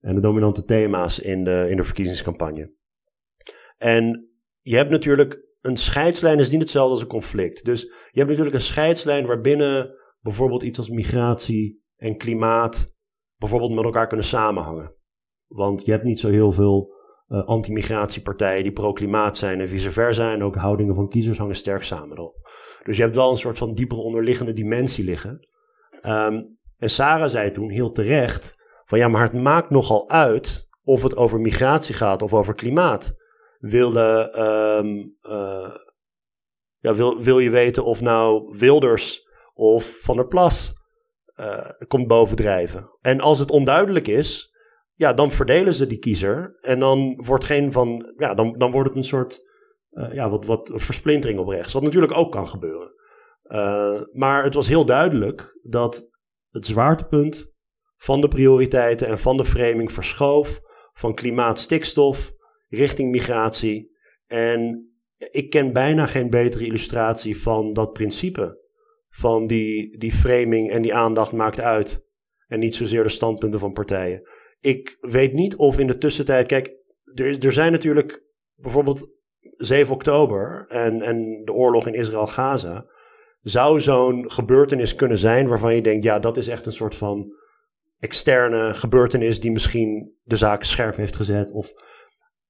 [0.00, 2.76] en de dominante thema's in de, in de verkiezingscampagne.
[3.78, 7.64] En je hebt natuurlijk een scheidslijn is niet hetzelfde als een conflict.
[7.64, 12.92] Dus je hebt natuurlijk een scheidslijn waarbinnen bijvoorbeeld iets als migratie en klimaat
[13.36, 14.94] bijvoorbeeld met elkaar kunnen samenhangen.
[15.46, 16.96] Want je hebt niet zo heel veel
[17.28, 20.32] uh, anti-migratiepartijen die pro-klimaat zijn en vice versa.
[20.32, 22.48] En ook houdingen van kiezers hangen sterk samen erop.
[22.84, 25.48] Dus je hebt wel een soort van diepere onderliggende dimensie liggen.
[26.02, 31.02] Um, en Sarah zei toen heel terecht van ja, maar het maakt nogal uit of
[31.02, 33.16] het over migratie gaat of over klimaat
[33.58, 34.34] wilde.
[34.84, 35.74] Um, uh,
[36.78, 40.72] ja, wil, wil je weten of nou Wilders of Van der Plas
[41.36, 42.90] uh, komt bovendrijven?
[43.00, 44.54] En als het onduidelijk is,
[44.94, 46.56] ja, dan verdelen ze die kiezer.
[46.60, 48.14] En dan wordt geen van.
[48.16, 49.46] Ja, dan, dan wordt het een soort.
[49.90, 51.72] Uh, ja, wat, wat versplintering op rechts.
[51.72, 52.92] Wat natuurlijk ook kan gebeuren.
[54.12, 56.08] maar het was heel duidelijk dat
[56.50, 57.50] het zwaartepunt
[57.96, 60.60] van de prioriteiten en van de framing verschoof
[60.92, 62.32] van klimaat, stikstof
[62.68, 63.96] richting migratie.
[64.26, 64.90] En
[65.30, 68.66] ik ken bijna geen betere illustratie van dat principe.
[69.08, 72.06] Van die, die framing en die aandacht maakt uit.
[72.46, 74.22] En niet zozeer de standpunten van partijen.
[74.60, 76.46] Ik weet niet of in de tussentijd.
[76.46, 76.72] Kijk,
[77.14, 78.22] er, er zijn natuurlijk
[78.54, 79.08] bijvoorbeeld
[79.40, 82.86] 7 oktober en, en de oorlog in Israël-Gaza.
[83.42, 87.32] Zou zo'n gebeurtenis kunnen zijn waarvan je denkt: ja, dat is echt een soort van
[87.98, 91.50] externe gebeurtenis die misschien de zaken scherp heeft gezet.
[91.50, 91.72] Of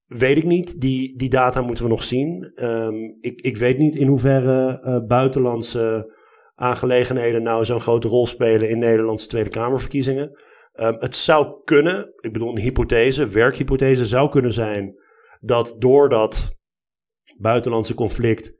[0.09, 0.81] Weet ik niet.
[0.81, 2.51] Die, die data moeten we nog zien.
[2.55, 6.17] Ehm, ik, ik weet niet in hoeverre uh, buitenlandse
[6.55, 10.39] aangelegenheden nou zo'n grote rol spelen in Nederlandse Tweede Kamerverkiezingen.
[10.73, 14.95] Um, het zou kunnen, ik bedoel een hypothese, werkhypothese zou kunnen zijn
[15.39, 16.55] dat door dat
[17.37, 18.53] buitenlandse conflict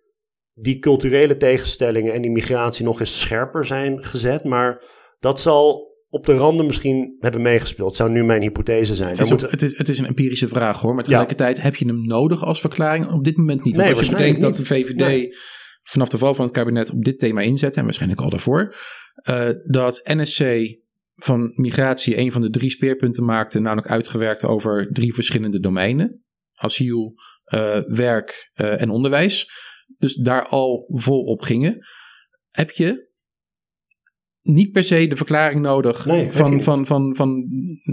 [0.54, 4.44] die culturele tegenstellingen en die migratie nog eens scherper zijn gezet.
[4.44, 4.84] Maar
[5.20, 7.96] dat zal op de randen misschien hebben meegespeeld.
[7.96, 9.10] Zou nu mijn hypothese zijn.
[9.10, 10.96] Het is, het is, het is een empirische vraag hoor.
[10.96, 13.12] Maar tegelijkertijd heb je hem nodig als verklaring?
[13.12, 13.76] Op dit moment niet.
[13.76, 15.36] Want als je bedenkt dat de VVD
[15.84, 17.78] vanaf de val van het kabinet op dit thema inzet.
[17.78, 18.76] En waarschijnlijk al daarvoor.
[19.30, 20.44] Uh, dat NSC
[21.16, 23.60] van migratie een van de drie speerpunten maakte.
[23.60, 26.24] Namelijk uitgewerkt over drie verschillende domeinen.
[26.54, 27.14] Asiel,
[27.54, 29.50] uh, werk uh, en onderwijs.
[29.98, 31.88] Dus daar al vol op gingen.
[32.50, 33.09] Heb je
[34.50, 37.46] niet per se de verklaring nodig van, van, van, van,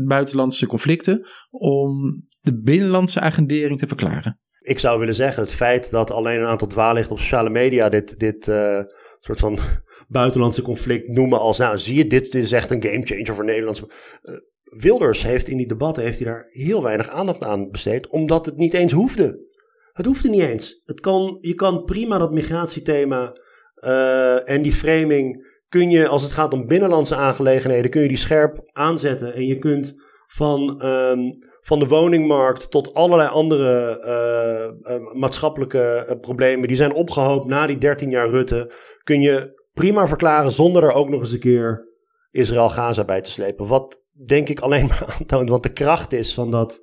[0.07, 4.40] buitenlandse conflicten om de binnenlandse agendering te verklaren.
[4.61, 8.19] Ik zou willen zeggen, het feit dat alleen een aantal dwaallichten op sociale media dit,
[8.19, 8.81] dit uh,
[9.21, 9.59] soort van
[10.09, 13.81] buitenlandse conflict noemen als, nou zie je, dit, dit is echt een gamechanger voor Nederlands.
[13.81, 18.47] Uh, Wilders heeft in die debatten heeft hij daar heel weinig aandacht aan besteed, omdat
[18.47, 19.45] het niet eens hoefde.
[19.92, 20.83] Het hoefde niet eens.
[20.85, 23.37] Het kan, je kan prima dat migratiethema
[23.77, 28.16] uh, en die framing kun je, als het gaat om binnenlandse aangelegenheden, kun je die
[28.16, 29.35] scherp aanzetten.
[29.35, 29.94] En je kunt
[30.26, 36.94] van, um, van de woningmarkt tot allerlei andere uh, uh, maatschappelijke uh, problemen, die zijn
[36.94, 41.33] opgehoopt na die 13 jaar Rutte, kun je prima verklaren zonder er ook nog eens
[41.33, 41.88] een keer
[42.31, 43.66] Israël-Gaza bij te slepen.
[43.66, 46.83] Wat denk ik alleen maar aantoont wat de kracht is van dat,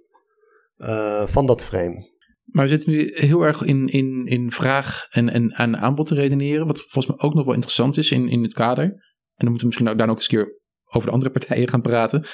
[1.25, 2.12] van dat frame.
[2.43, 6.15] Maar we zitten nu heel erg in, in, in vraag en, en aan aanbod te
[6.15, 6.67] redeneren.
[6.67, 8.83] Wat volgens mij ook nog wel interessant is in, in het kader.
[8.83, 11.69] En dan moeten we misschien ook daar ook eens een keer over de andere partijen
[11.69, 12.25] gaan praten.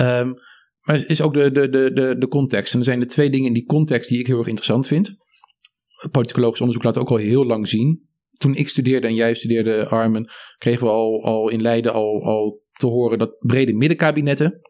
[0.00, 0.34] Um,
[0.80, 2.72] maar is ook de, de, de, de, de context.
[2.72, 5.16] En er zijn er twee dingen in die context die ik heel erg interessant vind.
[6.10, 8.08] Politicologisch onderzoek laat ook al heel lang zien.
[8.36, 12.62] Toen ik studeerde en jij studeerde, Armen, kregen we al, al in Leiden al, al
[12.72, 14.60] te horen dat brede middenkabinetten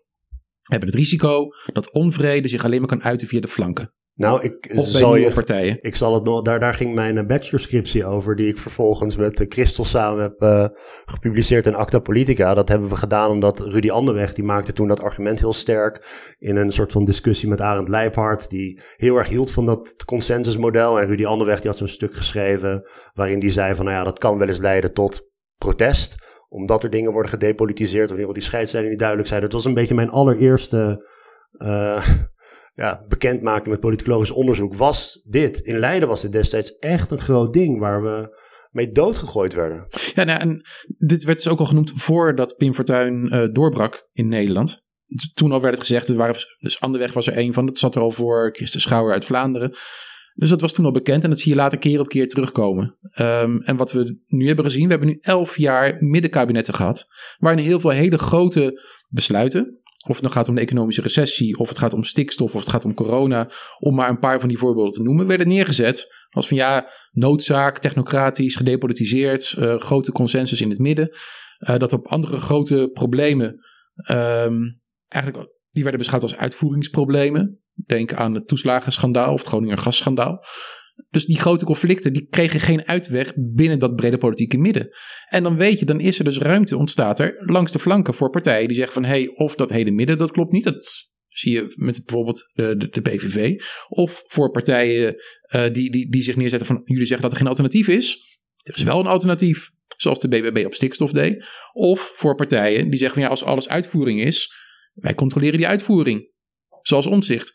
[0.63, 3.95] hebben het risico dat onvrede zich alleen maar kan uiten via de flanken.
[4.21, 5.79] Nou, ik zal je, partijen.
[5.81, 9.37] Ik zal het nog, daar, daar ging mijn eh, bachelorscriptie over, die ik vervolgens met
[9.37, 10.67] de Christel samen heb uh,
[11.05, 12.55] gepubliceerd in Acta Politica.
[12.55, 16.05] Dat hebben we gedaan omdat Rudy Anderweg, die maakte toen dat argument heel sterk
[16.39, 21.01] in een soort van discussie met Arend Leijphart, die heel erg hield van dat consensusmodel.
[21.01, 24.19] En Rudy Anderweg, die had zo'n stuk geschreven waarin die zei van, nou ja, dat
[24.19, 25.29] kan wel eens leiden tot
[25.59, 29.41] protest omdat er dingen worden gedepolitiseerd, wanneer die scheidslijn niet duidelijk zijn.
[29.41, 31.09] Dat was een beetje mijn allereerste
[31.59, 32.07] uh,
[32.81, 35.61] ja, bekendmaken met politicologisch onderzoek, was dit.
[35.61, 38.39] In Leiden was dit destijds echt een groot ding waar we
[38.71, 39.87] mee doodgegooid werden.
[40.15, 40.63] Ja, nou, en
[41.07, 44.83] dit werd dus ook al genoemd voordat Pim Fortuyn uh, doorbrak in Nederland.
[45.35, 48.01] Toen al werd het gezegd, waren, dus Anderweg was er een van, dat zat er
[48.01, 49.77] al voor, Christen Schouwer uit Vlaanderen.
[50.35, 52.99] Dus dat was toen al bekend en dat zie je later keer op keer terugkomen.
[53.21, 57.07] Um, en wat we nu hebben gezien, we hebben nu elf jaar middenkabinetten gehad,
[57.39, 61.69] waarin heel veel hele grote besluiten, of het nou gaat om de economische recessie, of
[61.69, 64.59] het gaat om stikstof, of het gaat om corona, om maar een paar van die
[64.59, 70.71] voorbeelden te noemen, werden neergezet als van ja, noodzaak, technocratisch, gedepolitiseerd, uh, grote consensus in
[70.71, 71.11] het midden.
[71.69, 73.61] Uh, dat op andere grote problemen,
[74.11, 77.61] um, eigenlijk, die werden beschouwd als uitvoeringsproblemen.
[77.87, 80.45] Denk aan het toeslagenschandaal of het Groninger gasschandaal.
[81.11, 84.89] Dus die grote conflicten, die kregen geen uitweg binnen dat brede politieke midden.
[85.29, 88.31] En dan weet je, dan is er dus ruimte ontstaat er langs de flanken voor
[88.31, 90.65] partijen die zeggen van hé, hey, of dat hele midden, dat klopt niet.
[90.65, 93.61] Dat zie je met bijvoorbeeld de, de, PVV.
[93.89, 95.15] Of voor partijen
[95.55, 98.39] uh, die, die, die zich neerzetten van jullie zeggen dat er geen alternatief is.
[98.63, 101.45] Er is wel een alternatief, zoals de BBB op stikstof deed.
[101.73, 104.53] Of voor partijen die zeggen van ja, als alles uitvoering is,
[104.95, 106.31] wij controleren die uitvoering.
[106.83, 107.53] Zoals omzicht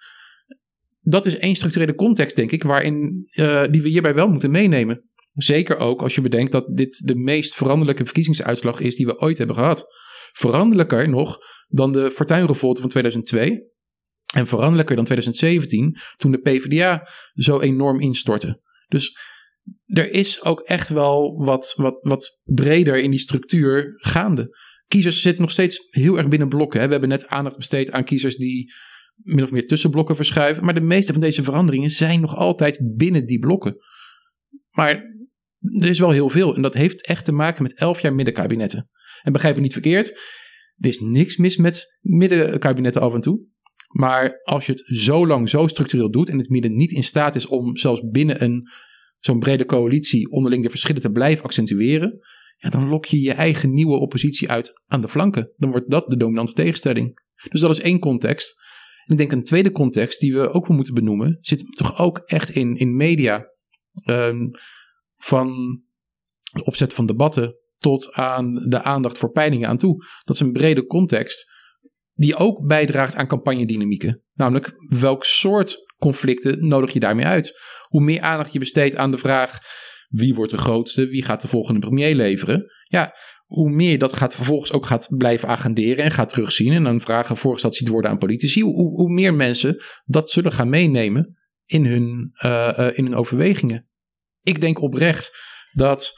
[1.10, 5.10] dat is één structurele context, denk ik, waarin, uh, die we hierbij wel moeten meenemen.
[5.34, 9.38] Zeker ook als je bedenkt dat dit de meest veranderlijke verkiezingsuitslag is die we ooit
[9.38, 9.86] hebben gehad.
[10.32, 11.38] Veranderlijker nog
[11.68, 13.74] dan de Fortuynrevolte van 2002.
[14.34, 18.62] En veranderlijker dan 2017, toen de PvdA zo enorm instortte.
[18.88, 19.18] Dus
[19.86, 24.58] er is ook echt wel wat, wat, wat breder in die structuur gaande.
[24.88, 26.80] Kiezers zitten nog steeds heel erg binnen blokken.
[26.80, 26.86] Hè.
[26.86, 28.74] We hebben net aandacht besteed aan kiezers die
[29.16, 30.64] min of meer tussenblokken verschuiven.
[30.66, 33.78] Maar de meeste van deze veranderingen zijn nog altijd binnen die blokken.
[34.70, 34.96] Maar
[35.80, 36.56] er is wel heel veel.
[36.56, 38.90] En dat heeft echt te maken met elf jaar middenkabinetten.
[39.22, 40.10] En begrijp me niet verkeerd.
[40.78, 43.46] Er is niks mis met middenkabinetten af en toe.
[43.88, 47.36] Maar als je het zo lang zo structureel doet en het midden niet in staat
[47.36, 48.70] is om zelfs binnen een
[49.20, 52.20] zo'n brede coalitie onderling de verschillen te blijven accentueren,
[52.58, 55.52] ja, dan lok je je eigen nieuwe oppositie uit aan de flanken.
[55.58, 57.20] Dan wordt dat de dominante tegenstelling.
[57.50, 58.56] Dus dat is één context.
[59.06, 62.50] Ik denk een tweede context die we ook wel moeten benoemen, zit toch ook echt
[62.50, 63.46] in, in media.
[64.10, 64.52] Um,
[65.16, 65.82] van
[66.52, 70.06] de opzet van debatten tot aan de aandacht voor peilingen aan toe.
[70.24, 71.52] Dat is een brede context
[72.14, 74.24] die ook bijdraagt aan campagnedynamieken.
[74.34, 77.60] Namelijk, welk soort conflicten nodig je daarmee uit?
[77.84, 79.60] Hoe meer aandacht je besteedt aan de vraag
[80.08, 82.72] wie wordt de grootste, wie gaat de volgende premier leveren?
[82.84, 83.16] Ja,
[83.46, 87.02] hoe meer je dat gaat vervolgens ook gaat blijven agenderen en gaat terugzien en dan
[87.02, 91.86] vragen voorgesteld ziet worden aan politici, hoe, hoe, meer mensen dat zullen gaan meenemen in
[91.86, 93.88] hun, uh, uh, in hun overwegingen.
[94.42, 95.32] Ik denk oprecht
[95.74, 96.14] dat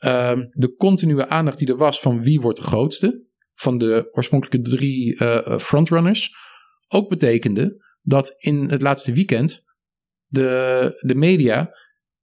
[0.00, 4.70] uh, de continue aandacht die er was van wie wordt de grootste, van de oorspronkelijke
[4.70, 6.34] drie uh, frontrunners,
[6.88, 9.64] ook betekende dat in het laatste weekend
[10.26, 11.70] de, de media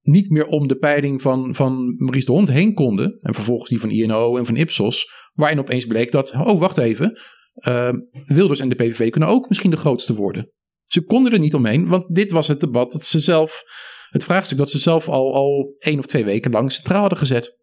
[0.09, 3.17] niet meer om de peiling van, van Maurice de Hond heen konden.
[3.21, 5.11] En vervolgens die van INO en van Ipsos.
[5.33, 7.19] Waarin opeens bleek dat, oh wacht even,
[7.67, 7.89] uh,
[8.25, 10.51] Wilders en de PVV kunnen ook misschien de grootste worden.
[10.85, 13.63] Ze konden er niet omheen, want dit was het debat dat ze zelf,
[14.09, 17.57] het vraagstuk dat ze zelf al, al één of twee weken lang centraal hadden gezet.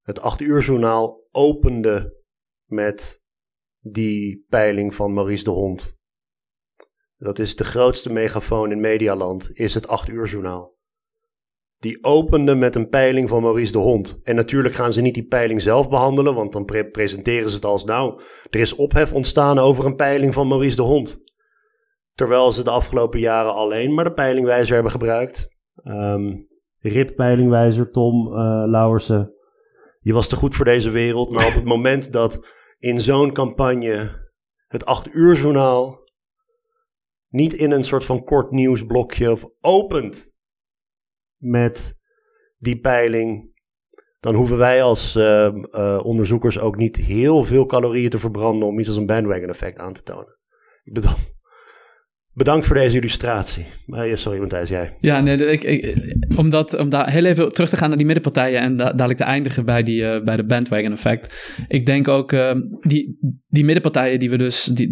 [0.00, 2.16] Het acht uur journaal opende
[2.66, 3.20] met
[3.80, 5.98] die peiling van Maurice de Hond.
[7.20, 10.78] Dat is de grootste megafoon in Medialand, is het 8 uur journaal.
[11.80, 14.20] Die opende met een peiling van Maurice de Hond.
[14.22, 17.84] En natuurlijk gaan ze niet die peiling zelf behandelen, want dan presenteren ze het als
[17.84, 21.18] nou, er is ophef ontstaan over een peiling van Maurice de Hond.
[22.14, 25.48] Terwijl ze de afgelopen jaren alleen maar de peilingwijzer hebben gebruikt.
[25.84, 26.48] Um,
[26.80, 28.32] Rip peilingwijzer, Tom uh,
[28.66, 29.34] Lauwersen.
[30.00, 32.40] Je was te goed voor deze wereld, maar op het moment dat
[32.78, 34.28] in zo'n campagne
[34.66, 35.98] het 8 uur journaal
[37.28, 40.32] niet in een soort van kort nieuwsblokje of opent
[41.40, 41.98] met
[42.58, 43.52] die peiling,
[44.20, 48.78] dan hoeven wij als uh, uh, onderzoekers ook niet heel veel calorieën te verbranden om
[48.78, 50.38] iets als een bandwagon effect aan te tonen.
[50.84, 51.12] Ik bedoel,
[52.34, 53.66] Bedankt voor deze illustratie.
[53.86, 54.96] Uh, sorry, Matthijs, jij.
[55.00, 55.96] Ja, nee, ik, ik,
[56.36, 59.64] om, daar heel even terug te gaan naar die middenpartijen en da dadelijk te eindigen
[59.64, 61.54] bij, die, uh, bij de bandwagon effect.
[61.68, 62.50] Ik denk ook, uh,
[62.80, 63.18] die,
[63.48, 64.88] die middenpartijen die we dus, die,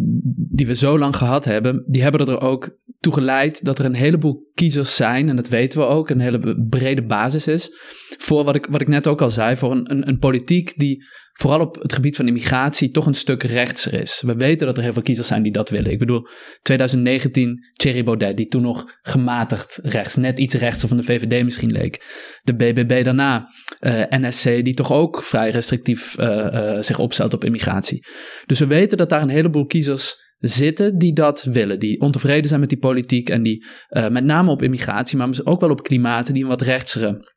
[0.51, 3.95] die we zo lang gehad hebben, die hebben er ook toe geleid dat er een
[3.95, 7.71] heleboel kiezers zijn, en dat weten we ook, een hele brede basis is,
[8.19, 11.05] voor wat ik, wat ik net ook al zei, voor een, een, een politiek die
[11.41, 14.23] vooral op het gebied van immigratie toch een stuk rechtser is.
[14.27, 15.91] We weten dat er heel veel kiezers zijn die dat willen.
[15.91, 16.29] Ik bedoel,
[16.63, 21.71] 2019 Thierry Baudet, die toen nog gematigd rechts, net iets rechtser van de VVD misschien
[21.71, 22.05] leek.
[22.43, 27.45] De BBB daarna, eh, NSC, die toch ook vrij restrictief uh, uh, zich opstelt op
[27.45, 28.07] immigratie.
[28.47, 31.79] Dus we weten dat daar een heleboel kiezers zitten die dat willen.
[31.79, 35.71] Die ontevreden zijn met die politiek en die met name op immigratie, maar ook wel
[35.71, 37.33] op klimaat, die een wat rechtsere,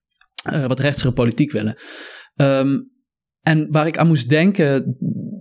[0.67, 1.77] wat rechtsere politiek willen.
[2.35, 2.91] Um,
[3.41, 4.95] en waar ik aan moest denken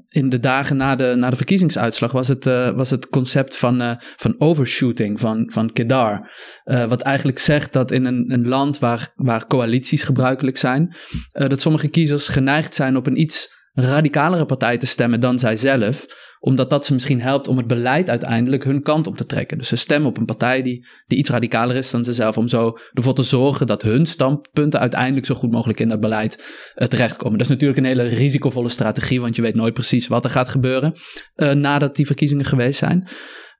[0.08, 3.82] in de dagen na de, na de verkiezingsuitslag was het, uh, was het concept van,
[3.82, 6.30] uh, van overshooting van, van Kedar.
[6.64, 10.94] Uh, wat eigenlijk zegt dat in een, een land waar, waar coalities gebruikelijk zijn,
[11.32, 16.06] dat sommige kiezers geneigd zijn op een iets radicalere partij te stemmen dan zij zelf
[16.40, 19.58] omdat dat ze misschien helpt om het beleid uiteindelijk hun kant op te trekken.
[19.58, 22.76] Dus ze stemmen op een partij die, die iets radicaler is dan zelf om zo
[22.92, 26.36] ervoor te zorgen dat hun standpunten uiteindelijk zo goed mogelijk in dat beleid
[26.76, 27.38] uh, terechtkomen.
[27.38, 30.48] Dat is natuurlijk een hele risicovolle strategie, want je weet nooit precies wat er gaat
[30.48, 30.92] gebeuren
[31.36, 33.08] uh, nadat die verkiezingen geweest zijn.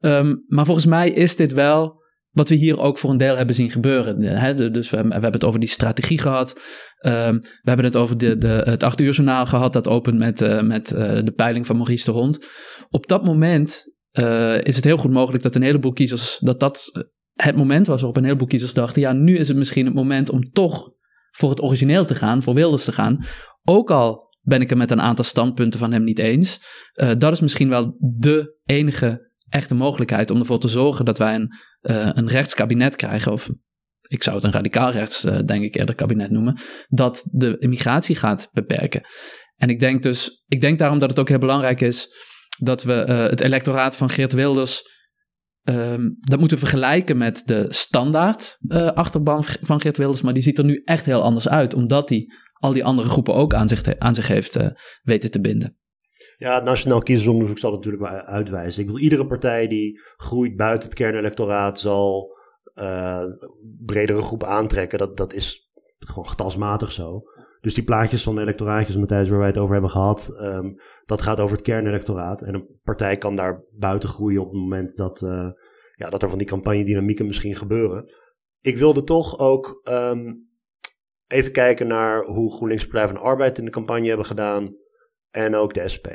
[0.01, 2.00] Um, maar volgens mij is dit wel
[2.31, 4.23] wat we hier ook voor een deel hebben zien gebeuren.
[4.23, 4.71] Hè?
[4.71, 6.61] Dus we, hebben het over die strategie gehad.
[7.07, 9.73] Um, we hebben het over de, de, het acht uur journaal gehad.
[9.73, 12.49] Dat opent met, uh, met uh, de peiling van Maurice de Hond.
[12.91, 16.39] Op dat moment uh, is het heel goed mogelijk dat een heleboel kiezers...
[16.39, 19.03] dat dat het moment was waarop een heleboel kiezers dachten...
[19.03, 20.91] ja, nu is het misschien het moment om toch
[21.31, 22.43] voor het origineel te gaan.
[22.43, 23.25] Voor Wilders te gaan.
[23.65, 26.61] Ook al ben ik het met een aantal standpunten van hem niet eens.
[27.19, 31.55] dat is misschien wel de enige echte mogelijkheid om ervoor te zorgen dat wij een,
[31.83, 33.33] uh, een rechtskabinet krijgen.
[33.33, 33.51] Of
[34.09, 36.59] ik zou het een radicaal rechts, uh, denk ik, eerder kabinet noemen.
[36.87, 39.01] Dat de immigratie gaat beperken.
[39.57, 42.09] En ik denk dus, ik denk daarom dat het ook heel belangrijk is
[42.59, 44.99] dat we uh, het electoraat van Geert Wilders.
[45.63, 48.57] Um, dat moeten vergelijken met de standaard
[48.95, 50.21] achterban van Geert Wilders.
[50.21, 53.35] Maar die ziet er nu echt heel anders uit, omdat hij al die andere groepen
[53.35, 54.59] ook aan zich, aan zich heeft
[55.03, 55.80] weten te binden.
[56.41, 58.81] Ja, het Nationaal Kiezersonderzoek zal natuurlijk wel uitwijzen.
[58.81, 62.37] Ik bedoel, iedere partij die groeit buiten het kernelectoraat zal
[62.75, 63.25] uh,
[63.87, 64.99] bredere groepen aantrekken.
[64.99, 67.23] Dat, dat is gewoon getalsmatig zo.
[67.61, 71.21] Dus die plaatjes van de electoraatjes, Matthijs, waar wij het over hebben gehad, um, dat
[71.21, 72.43] gaat over het kernelectoraat.
[72.43, 75.51] En een partij kan daar buiten groeien op het moment dat, uh,
[75.95, 78.13] ja, dat er van die campagnedynamieken misschien gebeuren.
[78.61, 80.49] Ik wilde toch ook um,
[81.27, 84.77] even kijken naar hoe GroenLinks Partij van Arbeid in de campagne hebben gedaan
[85.31, 86.07] en ook de SP.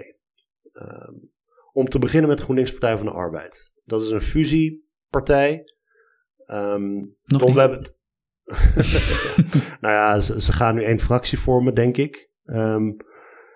[0.82, 1.32] Um,
[1.74, 3.72] om te beginnen met GroenLinks Partij van de Arbeid.
[3.84, 5.64] Dat is een fusiepartij.
[6.46, 7.60] Ehm Nog Tom, niet.
[7.60, 7.94] hebben
[9.82, 12.30] nou ja, ze, ze gaan nu één fractie vormen, denk ik.
[12.46, 12.88] Ehm,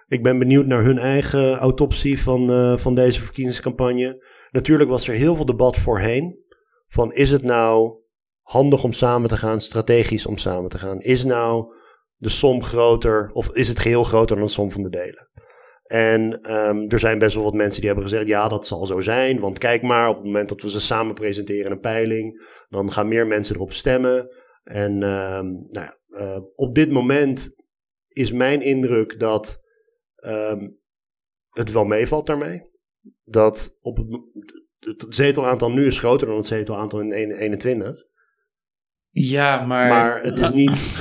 [0.07, 4.25] ik ben benieuwd naar hun eigen autopsie van, eh, van deze verkiezingscampagne.
[4.51, 6.39] Natuurlijk was er heel veel debat voorheen.
[6.87, 7.97] Van is het nou
[8.41, 10.99] handig om samen te gaan, strategisch om samen te gaan?
[10.99, 11.73] Is nou
[12.15, 15.29] de som groter of is het geheel groter dan de som van de delen?
[15.89, 18.99] En ehm, er zijn best wel wat mensen die hebben gezegd: ja, dat zal zo
[18.99, 19.39] zijn.
[19.39, 22.91] Want kijk maar, op het moment dat we ze samen presenteren in een peiling, dan
[22.91, 24.29] gaan meer mensen erop stemmen.
[24.63, 27.55] En ehm, nou ja, eh, op dit moment
[28.07, 29.61] is mijn indruk dat
[30.15, 30.67] ehm,
[31.49, 32.61] het wel meevalt daarmee.
[33.23, 34.07] Dat op het,
[34.79, 38.05] het zetelaantal nu is groter dan het zetelaantal in 21.
[39.09, 39.89] Ja, maar...
[39.89, 40.95] Maar het is niet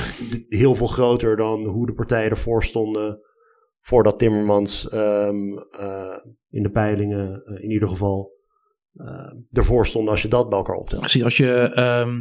[0.49, 3.20] heel veel groter dan hoe de partijen ervoor stonden.
[3.89, 6.16] Voordat Timmermans ehm, eh,
[6.51, 8.32] in de peilingen eh, in ieder geval
[8.93, 11.01] eh, ervoor stond als je dat bij elkaar optelt.
[11.01, 12.16] Precies, als je, ehm,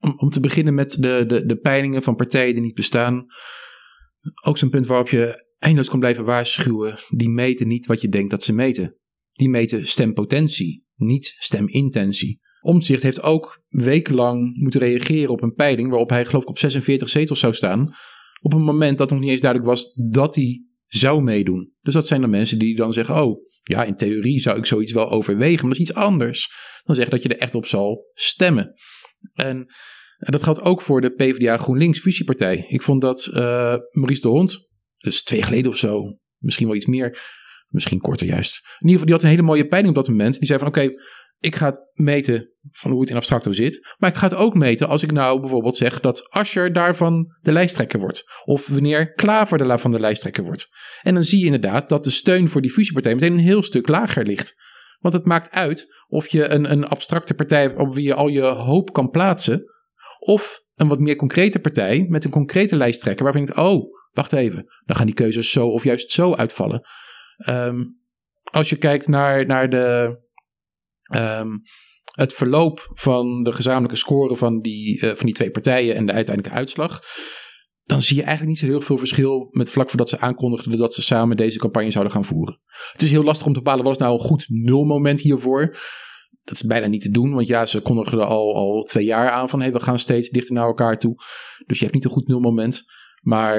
[0.00, 3.26] om, om te beginnen met de, de, de peilingen van partijen die niet bestaan.
[4.44, 6.96] Ook zo'n punt waarop je eindeloos kan blijven waarschuwen.
[7.08, 8.96] Die meten niet wat je denkt dat ze meten.
[9.32, 12.40] Die meten stempotentie, niet stemintentie.
[12.60, 17.08] Omtzigt heeft ook wekenlang moeten reageren op een peiling waarop hij geloof ik op 46
[17.08, 17.94] zetels zou staan.
[18.40, 21.72] Op een moment dat nog niet eens duidelijk was dat hij zou meedoen.
[21.80, 24.92] Dus dat zijn dan mensen die dan zeggen, oh ja, in theorie zou ik zoiets
[24.92, 26.50] wel overwegen, maar dat is iets anders
[26.82, 28.74] dan zeggen dat je er echt op zal stemmen.
[29.34, 29.66] En
[30.18, 32.66] en dat geldt ook voor de PvdA GroenLinks fusiepartij.
[32.68, 34.50] Ik vond dat eh, Maurice de Hond,
[34.96, 37.20] dat is twee geleden of zo, misschien wel iets meer,
[37.68, 38.60] misschien korter juist.
[38.62, 40.38] In ieder geval, die had een hele mooie peiling op dat moment.
[40.38, 40.90] Die zei van oké,
[41.38, 43.94] ik ga het meten van hoe het in abstracto zit.
[43.98, 47.52] Maar ik ga het ook meten als ik nou bijvoorbeeld zeg dat Ascher daarvan de
[47.52, 48.24] lijsttrekker wordt.
[48.44, 50.68] Of wanneer Klaver de van de lijsttrekker wordt.
[51.02, 53.88] En dan zie je inderdaad dat de steun voor die fusiepartij meteen een heel stuk
[53.88, 54.54] lager ligt.
[54.98, 58.42] Want het maakt uit of je een, een abstracte partij op wie je al je
[58.42, 59.64] hoop kan plaatsen.
[60.18, 64.32] Of een wat meer concrete partij met een concrete lijsttrekker waarvan je denkt, oh, wacht
[64.32, 66.82] even, dan gaan die keuzes zo of juist zo uitvallen.
[67.36, 67.84] Ehm,
[68.50, 70.16] als je kijkt naar, naar de,
[71.08, 71.48] ehm,
[72.18, 76.12] het verloop van de gezamenlijke score van die, eh, van die twee partijen en de
[76.12, 77.02] uiteindelijke uitslag,
[77.84, 80.94] dan zie je eigenlijk niet zo heel veel verschil met vlak voordat ze aankondigden dat
[80.94, 82.60] ze samen deze campagne zouden gaan voeren.
[82.92, 85.78] Het is heel lastig om te bepalen wat is nou een goed nulmoment hiervoor.
[86.42, 89.48] Dat is bijna niet te doen, want ja, ze kondigden al, al twee jaar aan
[89.48, 91.14] van hey, we gaan steeds dichter naar elkaar toe.
[91.66, 92.82] Dus je hebt niet een goed nulmoment.
[93.20, 93.56] Maar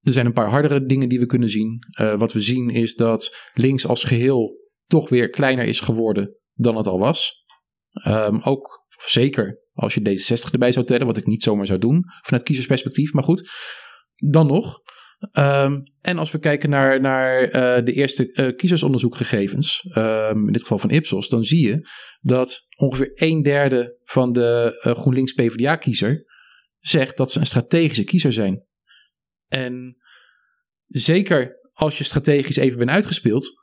[0.00, 1.78] er zijn een paar hardere dingen die we kunnen zien.
[1.90, 6.76] Eh, wat we zien is dat links als geheel toch weer kleiner is geworden dan
[6.76, 7.44] het al was.
[7.92, 12.04] Ehm, ook zeker als je D66 erbij zou tellen, wat ik niet zomaar zou doen
[12.22, 13.12] vanuit kiezersperspectief.
[13.12, 13.50] Maar goed,
[14.30, 14.80] dan nog.
[15.32, 20.60] Ehm, en als we kijken naar, naar eh, de eerste eh, kiezersonderzoekgegevens, ehm, in dit
[20.60, 21.88] geval van Ipsos, dan zie je
[22.20, 26.24] dat ongeveer een derde van de eh, GroenLinks PvdA-kiezer
[26.78, 28.66] zegt dat ze een strategische kiezer zijn.
[29.48, 29.96] En
[30.86, 33.61] zeker als je strategisch even bent uitgespeeld,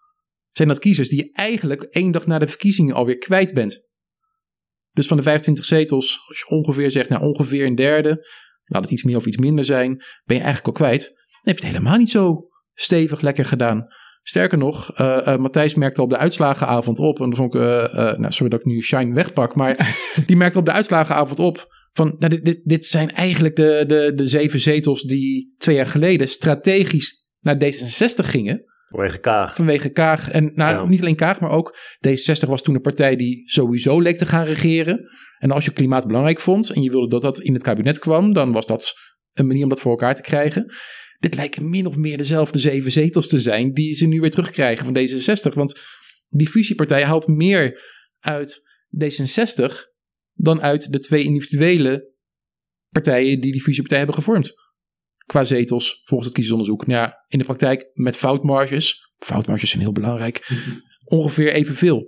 [0.51, 3.87] zijn dat kiezers die je eigenlijk één dag na de verkiezingen alweer kwijt bent.
[4.91, 8.27] Dus van de 25 zetels, als je ongeveer zegt, nou ongeveer een derde,
[8.65, 11.01] laat het iets meer of iets minder zijn, ben je eigenlijk al kwijt.
[11.01, 13.87] Dan heb je het helemaal niet zo stevig lekker gedaan.
[14.21, 18.17] Sterker nog, eh, eh, Matthijs merkte op de uitslagenavond op, en dat vond ik, eh,
[18.17, 19.97] nou sorry dat ik nu Shine wegpak, maar
[20.27, 24.11] die merkte op de uitslagenavond op van, nou, dit, dit, dit zijn eigenlijk de, de,
[24.15, 28.63] de zeven zetels die twee jaar geleden strategisch naar D66 gingen.
[28.89, 29.55] Vanwege Kaag.
[29.55, 30.31] Vanwege Kaag.
[30.31, 30.85] En nou, Ja.
[30.85, 31.77] niet alleen Kaag, maar ook
[32.07, 35.09] D66 was toen een partij die sowieso leek te gaan regeren.
[35.37, 38.33] En als je klimaat belangrijk vond en je wilde dat dat in het kabinet kwam,
[38.33, 38.93] dan was dat
[39.33, 40.73] een manier om dat voor elkaar te krijgen.
[41.19, 44.85] Dit lijken min of meer dezelfde zeven zetels te zijn die ze nu weer terugkrijgen
[44.85, 45.53] van D66.
[45.53, 45.81] Want
[46.29, 47.81] die fusiepartij haalt meer
[48.19, 48.61] uit
[49.03, 49.73] D66
[50.33, 52.13] dan uit de twee individuele
[52.89, 54.53] partijen die die fusiepartij hebben gevormd.
[55.29, 56.87] Qua zetels, volgens het kiezersonderzoek.
[56.87, 59.11] Nou ja, in de praktijk met foutmarges.
[59.17, 60.47] Foutmarges zijn heel belangrijk.
[61.05, 62.07] Ongeveer evenveel.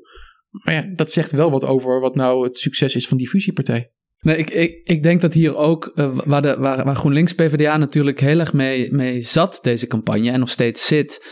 [0.50, 3.92] Maar ja, dat zegt wel wat over wat nou het succes is van die fusiepartij.
[4.20, 7.78] Nee, ik, ik, ik denk dat hier ook, eh, waar, de, waar, waar GroenLinks PvdA
[7.78, 11.26] natuurlijk heel erg mee, mee zat, deze campagne, en nog steeds zit,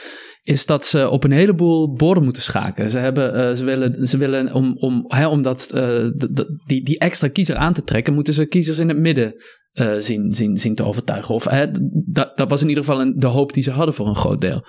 [0.44, 2.90] is dat ze op een heleboel borden moeten schaken.
[2.90, 6.08] Ze, hebben, eh, ze willen, ze willen om, om, hè, om dat, eh,
[6.66, 9.34] die, die extra kiezer aan te trekken, moeten ze kiezers in het midden
[9.74, 11.36] eh, zien, te overtuigen.
[11.36, 11.44] Of
[12.06, 14.42] dat, dat was in ieder geval een, de hoop die ze hadden voor een groot
[14.42, 14.66] deel.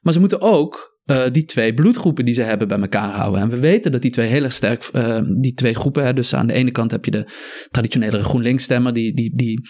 [0.00, 3.40] Maar ze moeten ook eh, die twee bloedgroepen die ze hebben bij elkaar houden.
[3.40, 6.34] En we weten dat die twee heel erg sterk, eh, die twee groepen, hè, dus
[6.34, 7.26] aan de ene kant heb je de
[7.70, 9.60] traditionele GroenLinks-stemmer, die, die, die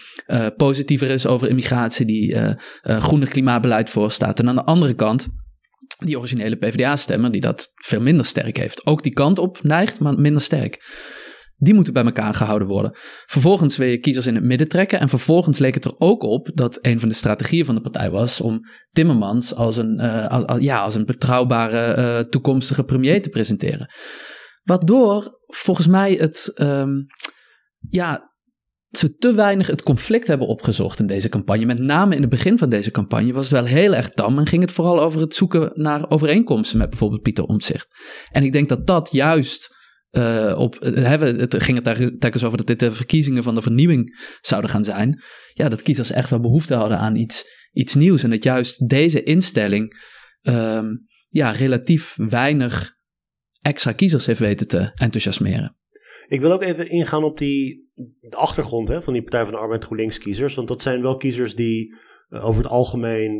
[0.57, 2.37] positiever is over immigratie, die
[2.81, 4.39] groener klimaatbeleid voorstaat.
[4.39, 5.27] En aan de andere kant
[5.97, 10.19] die originele PvdA-stemmer, die dat veel minder sterk heeft, ook die kant op neigt, maar
[10.19, 10.81] minder sterk.
[11.63, 12.91] Die moeten bij elkaar gehouden worden.
[13.25, 14.99] Vervolgens wil je kiezers in het midden trekken.
[14.99, 18.11] En vervolgens leek het er ook op dat een van de strategieën van de partij
[18.11, 18.59] was om
[18.91, 23.89] Timmermans als een, uh, ja, als een betrouwbare uh, toekomstige premier te presenteren.
[24.63, 27.05] Waardoor volgens mij het, um,
[27.89, 28.31] ja,
[28.89, 31.65] ze te weinig het conflict hebben opgezocht in deze campagne.
[31.65, 34.47] Met name in het begin van deze campagne was het wel heel erg tam en
[34.47, 37.87] ging het vooral over het zoeken naar overeenkomsten met bijvoorbeeld Pieter Omtzigt.
[38.31, 39.81] En ik denk dat dat juist
[40.17, 44.19] uh, op, hebben, het ging het telkens over dat dit de verkiezingen van de vernieuwing
[44.41, 45.21] zouden gaan zijn.
[45.53, 48.23] Ja, dat kiezers echt wel behoefte hadden aan iets, iets nieuws.
[48.23, 50.01] En dat juist deze instelling
[50.41, 52.95] um, ja, relatief weinig
[53.61, 55.77] extra kiezers heeft weten te enthousiasmeren.
[56.27, 57.91] Ik wil ook even ingaan op die
[58.29, 60.55] achtergrond hè, van die Partij van de Arbeid GroenLinks kiezers.
[60.55, 61.95] Want dat zijn wel kiezers die
[62.29, 63.39] uh, over het algemeen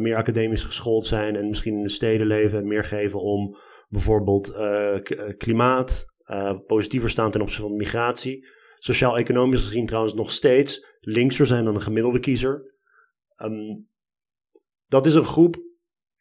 [0.00, 3.56] meer academisch geschoold zijn en misschien in de steden leven en meer geven om
[3.88, 4.52] bijvoorbeeld
[5.38, 6.04] klimaat,
[6.66, 8.46] positiever staan ten opzichte van migratie.
[8.78, 12.74] Sociaal-economisch gezien trouwens nog steeds linkser zijn dan een gemiddelde kiezer.
[13.36, 13.88] Um,
[14.86, 15.56] dat is een groep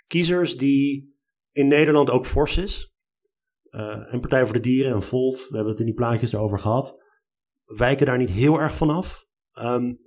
[0.07, 1.15] kiezers die
[1.51, 2.93] in Nederland ook fors is.
[3.71, 6.59] Uh, en Partij voor de Dieren en Volt, we hebben het in die plaatjes erover
[6.59, 7.03] gehad,
[7.65, 9.25] wijken daar niet heel erg van af.
[9.53, 9.99] Um,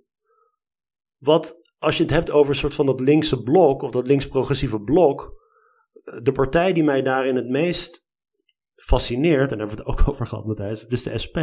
[1.19, 4.81] wat, als je het hebt over een soort van dat linkse blok, of dat links-progressieve
[4.81, 5.41] blok,
[6.23, 8.02] de partij die mij daarin het meest
[8.85, 11.39] fascineert, en daar hebben we het ook over gehad, Matthijs, het is de SP.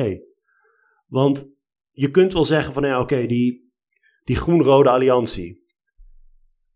[1.08, 1.52] Want
[1.92, 3.72] je kunt wel zeggen van, ja, oké, die,
[4.24, 5.64] die groen-rode alliantie,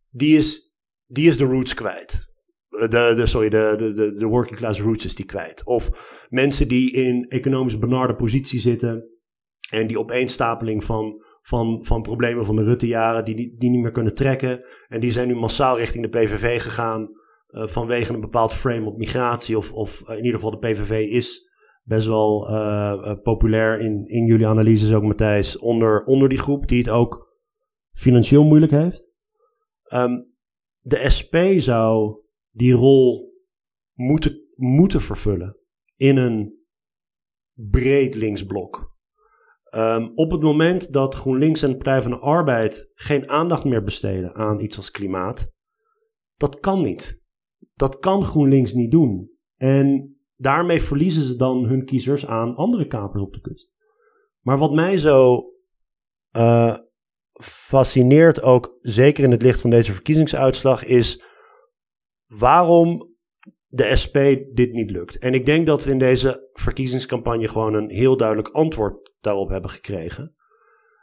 [0.09, 2.31] die is, die is de roots kwijt.
[2.69, 5.65] De, de, sorry, de, de, de working class roots is die kwijt.
[5.65, 5.89] Of
[6.29, 9.09] mensen die in economisch benarde positie zitten
[9.69, 13.91] en die opeenstapeling van, van, van problemen van de Rutte-jaren, die, die, die niet meer
[13.91, 14.65] kunnen trekken.
[14.87, 17.09] En die zijn nu massaal richting de PVV gegaan
[17.53, 19.57] vanwege een bepaald frame op migratie.
[19.57, 21.51] Of, of uh, in ieder geval de PVV is
[21.83, 26.77] best wel uh, populair in, in jullie analyses ook, Matthijs, onder, onder die groep die
[26.77, 27.39] het ook
[27.91, 29.11] financieel moeilijk heeft.
[29.93, 30.31] Um,
[30.79, 33.33] de SP zou die rol
[33.93, 35.57] moeten, moeten vervullen
[35.95, 36.61] in een
[37.53, 38.91] breed linksblok.
[39.75, 43.83] Um, op het moment dat GroenLinks en de Partij van de Arbeid geen aandacht meer
[43.83, 45.51] besteden aan iets als klimaat,
[46.35, 47.22] dat kan niet.
[47.73, 49.31] Dat kan GroenLinks niet doen.
[49.57, 53.71] En daarmee verliezen ze dan hun kiezers aan andere kapers op de kust.
[54.41, 55.45] Maar wat mij zo
[56.31, 56.77] uh,
[57.41, 61.23] fascineert, ook zeker in het licht van deze verkiezingsuitslag, is
[62.25, 63.11] waarom
[63.67, 64.17] de SP
[64.53, 65.17] dit niet lukt.
[65.17, 69.69] En ik denk dat we in deze verkiezingscampagne gewoon een heel duidelijk antwoord daarop hebben
[69.69, 70.35] gekregen.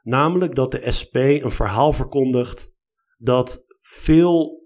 [0.02, 2.72] Namelijk dat de SP een verhaal verkondigt
[3.18, 4.59] dat veel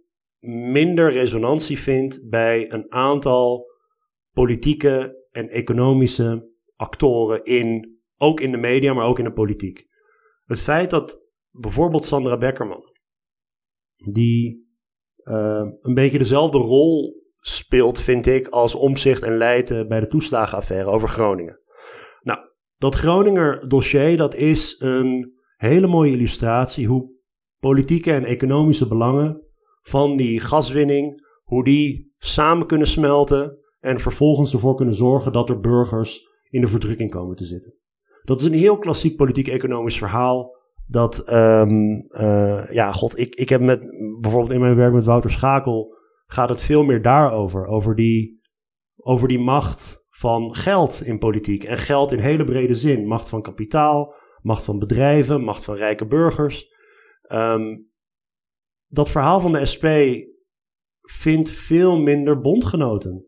[0.46, 3.66] minder resonantie vindt bij een aantal
[4.32, 9.86] politieke en economische actoren in, ook in de media, maar ook in de politiek.
[10.44, 11.20] Het feit dat
[11.50, 12.92] bijvoorbeeld Sandra Beckerman,
[14.12, 14.68] die
[15.24, 20.90] uh, een beetje dezelfde rol speelt, vind ik, als omzicht en leiden bij de toeslagenaffaire
[20.90, 21.60] over Groningen.
[22.20, 22.38] Nou,
[22.76, 27.12] dat Groninger dossier, dat is een hele mooie illustratie hoe
[27.58, 29.43] politieke en economische belangen
[29.84, 35.60] van die gaswinning, hoe die samen kunnen smelten en vervolgens ervoor kunnen zorgen dat er
[35.60, 37.74] burgers in de verdrukking komen te zitten.
[38.22, 40.56] Dat is een heel klassiek politiek-economisch verhaal.
[40.86, 42.06] Dat, um,
[42.70, 43.80] ja, god, ik, ik heb met,
[44.20, 47.66] bijvoorbeeld in mijn werk met Wouter Schakel, gaat het veel meer daarover.
[47.66, 48.40] Over die,
[48.96, 51.64] over die macht van geld in politiek.
[51.64, 53.06] En geld in hele brede zin.
[53.06, 56.72] Macht van kapitaal, macht van bedrijven, macht van rijke burgers.
[57.32, 57.92] Um,
[58.94, 59.86] dat verhaal van de SP
[61.00, 63.24] vindt veel minder bondgenoten.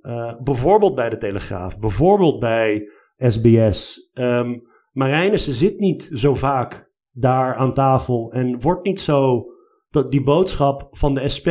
[0.00, 4.10] Uh, bijvoorbeeld bij de Telegraaf, bijvoorbeeld bij SBS.
[4.14, 4.58] Um, ehm,
[4.92, 9.44] Marijnissen zit niet zo vaak daar aan tafel en wordt niet zo.
[9.88, 11.48] Dat die boodschap van de SP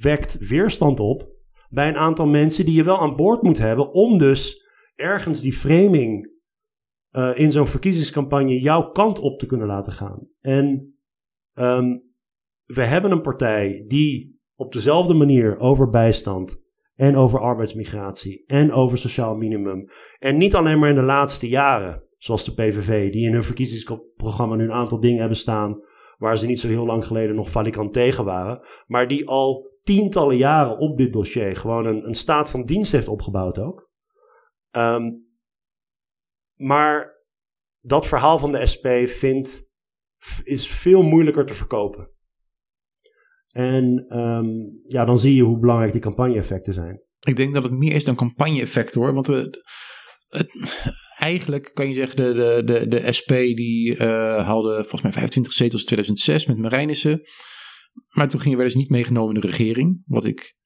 [0.00, 1.28] wekt weerstand op
[1.68, 5.52] bij een aantal mensen die je wel aan boord moet hebben om dus ergens die
[5.52, 6.30] framing
[7.12, 10.28] uh, in zo'n verkiezingscampagne jouw kant op te kunnen laten gaan.
[10.40, 10.98] En
[11.54, 12.07] um,
[12.74, 16.60] we hebben een partij die op dezelfde manier over bijstand
[16.94, 22.02] en over arbeidsmigratie en over sociaal minimum en niet alleen maar in de laatste jaren,
[22.16, 25.80] zoals de PVV, die in hun verkiezingsprogramma nu een aantal dingen hebben staan
[26.16, 30.36] waar ze niet zo heel lang geleden nog valikant tegen waren, maar die al tientallen
[30.36, 33.90] jaren op dit dossier gewoon een, een staat van dienst heeft opgebouwd ook.
[34.70, 35.26] Um,
[36.54, 37.16] maar
[37.78, 39.66] dat verhaal van de SP vindt,
[40.42, 42.10] is veel moeilijker te verkopen.
[43.48, 44.46] En ehm,
[44.86, 47.02] ja, dan zie je hoe belangrijk die campagne-effecten zijn.
[47.20, 49.14] Ik denk dat het meer is dan campagne-effect hoor.
[49.14, 49.62] Want we,
[50.28, 50.50] het,
[51.18, 53.98] eigenlijk kan je zeggen, de, de, de, de SP die uh,
[54.44, 57.20] haalde volgens mij 25 zetels in 2006 met Marijnissen.
[58.08, 60.02] Maar toen ging je wel eens niet meegenomen in de regering.
[60.06, 60.56] Wat ik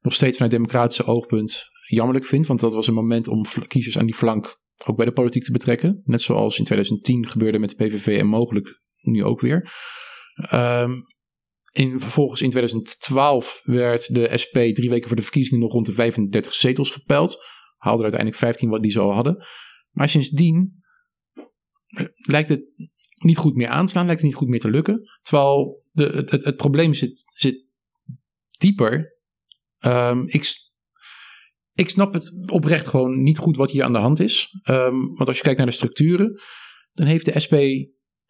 [0.00, 2.46] nog steeds vanuit democratische oogpunt jammerlijk vind.
[2.46, 5.52] Want dat was een moment om kiezers aan die flank ook bij de politiek te
[5.52, 6.00] betrekken.
[6.04, 9.72] Net zoals in 2010 gebeurde met de PVV en mogelijk nu ook weer.
[10.52, 11.02] Um,
[11.74, 15.92] in, vervolgens in 2012 werd de SP drie weken voor de verkiezingen nog rond de
[15.92, 17.44] 35 zetels gepeld.
[17.76, 19.46] Haalde uiteindelijk 15 wat die ze al hadden.
[19.90, 20.82] Maar sindsdien
[22.14, 22.62] lijkt het
[23.18, 25.00] niet goed meer aan te slaan, lijkt het niet goed meer te lukken.
[25.22, 27.72] Terwijl de, het, probleem zit, zit
[28.58, 29.18] dieper.
[29.80, 30.46] Um, ik,
[31.72, 34.48] ik snap het oprecht gewoon niet goed wat hier aan de hand is.
[34.70, 36.40] Um, want als je kijkt naar de structuren,
[36.92, 37.54] dan heeft de SP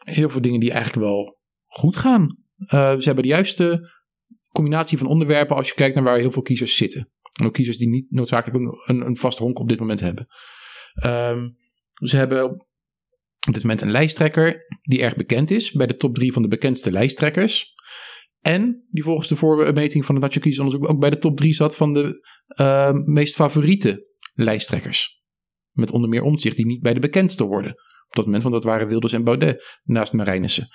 [0.05, 2.44] heel veel dingen die eigenlijk wel goed gaan.
[2.59, 3.91] Uh, ze hebben de juiste
[4.53, 7.11] combinatie van onderwerpen als je kijkt naar waar heel veel kiezers zitten.
[7.41, 10.27] En ook kiezers die niet noodzakelijk een, een vast honk op dit moment hebben.
[11.05, 11.57] Um,
[11.95, 12.51] ze hebben
[13.47, 16.49] op dit moment een lijsttrekker die erg bekend is bij de top drie van de
[16.49, 17.73] bekendste lijsttrekkers.
[18.41, 21.77] En die volgens de voormeting van het Nationaal Kiezersonderzoek ook bij de top drie zat
[21.77, 22.27] van de
[22.61, 25.23] uh, meest favoriete lijsttrekkers.
[25.71, 27.71] Met onder meer omzicht die niet bij de bekendste hoorden.
[28.07, 30.69] Op dat moment, want dat waren Wilders en Baudet naast Marijnissen.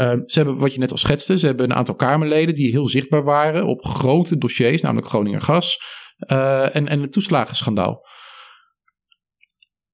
[0.00, 2.88] Uh, ze hebben, wat je net al schetste, ze hebben een aantal Kamerleden die heel
[2.88, 5.82] zichtbaar waren op grote dossiers, namelijk Groninger Gas
[6.30, 8.06] uh, en, en het toeslagenschandaal.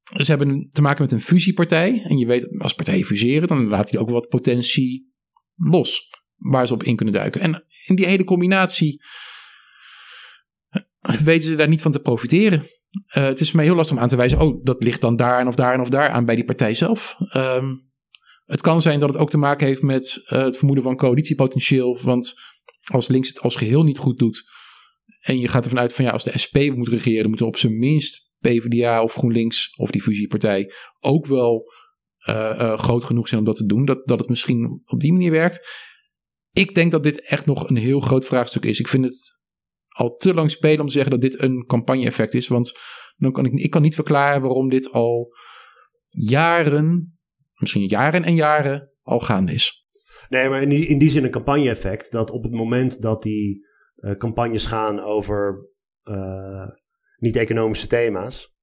[0.02, 2.02] Ze hebben te maken met een fusiepartij.
[2.02, 5.14] En je weet, als partijen fuseren, dan laat die ook wat potentie
[5.54, 6.16] los.
[6.36, 7.40] Waar ze op in kunnen duiken.
[7.40, 9.02] En in die hele combinatie
[11.00, 12.58] weten ze daar niet van te profiteren.
[12.58, 14.40] Uh, het is voor mij heel lastig om aan te wijzen.
[14.40, 16.74] Oh, dat ligt dan daar en of daar en of daar aan bij die partij
[16.74, 17.16] zelf.
[17.36, 17.87] Um,
[18.48, 21.98] het kan zijn dat het ook te maken heeft met uh, het vermoeden van coalitiepotentieel.
[22.02, 22.34] Want
[22.92, 24.44] als links het als geheel niet goed doet.
[25.20, 27.46] En je gaat ervan uit van ja, als de SP moet regeren, dan moet er
[27.46, 31.72] op zijn minst PvdA of GroenLinks of die fusiepartij ook wel
[32.28, 33.84] uh, uh, groot genoeg zijn om dat te doen.
[33.84, 35.68] Dat, dat het misschien op die manier werkt.
[36.52, 38.80] Ik denk dat dit echt nog een heel groot vraagstuk is.
[38.80, 39.38] Ik vind het
[39.88, 42.48] al te lang spelen om te zeggen dat dit een campagne-effect is.
[42.48, 42.78] Want
[43.16, 45.34] dan kan ik, ik kan niet verklaren waarom dit al
[46.08, 47.17] jaren,
[47.58, 49.86] misschien jaren en jaren, al gaande is.
[50.28, 52.12] Nee, maar in die, in die zin een campagne-effect.
[52.12, 55.68] Dat op het moment dat die uh, campagnes gaan over
[56.04, 56.68] uh,
[57.16, 58.56] niet-economische thema's,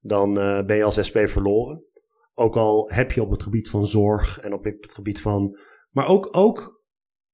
[0.00, 1.84] dan uh, ben je als SP verloren.
[2.34, 5.58] Ook al heb je op het gebied van zorg en op het gebied van.
[5.90, 6.84] Maar ook, ook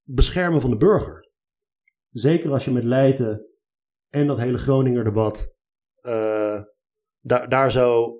[0.02, 1.30] beschermen van de burger.
[2.10, 3.46] Zeker als je met Leiden
[4.08, 5.54] en dat hele Groninger debat
[6.02, 6.62] uh,
[7.20, 8.18] daar, daar zo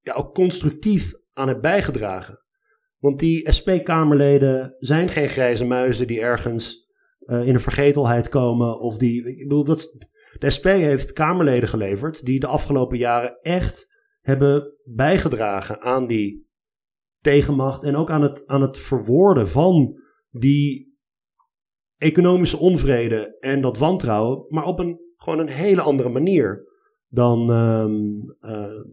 [0.00, 2.42] ja, ook constructief aan hebt bijgedragen.
[2.98, 6.88] Want die SP-Kamerleden zijn geen grijze muizen die ergens
[7.20, 8.80] uh, in een vergetelheid komen.
[8.80, 9.24] Of die.
[9.24, 10.06] Ik bedoel, dat,
[10.38, 13.88] de SP heeft Kamerleden geleverd die de afgelopen jaren echt
[14.20, 16.48] hebben bijgedragen aan die
[17.20, 20.96] tegenmacht en ook aan het, aan het verwoorden van die
[21.96, 26.66] economische onvrede en dat wantrouwen, maar op een gewoon een hele andere manier
[27.08, 28.84] dan, um, uh,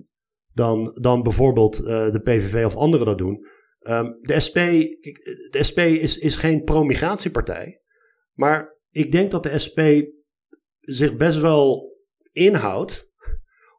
[0.55, 3.47] dan, dan bijvoorbeeld uh, de PVV of anderen dat doen.
[3.81, 4.57] Um, de SP,
[5.51, 7.81] de SP is, is geen pro-migratiepartij,
[8.33, 9.79] maar ik denk dat de SP
[10.79, 11.93] zich best wel
[12.31, 13.13] inhoudt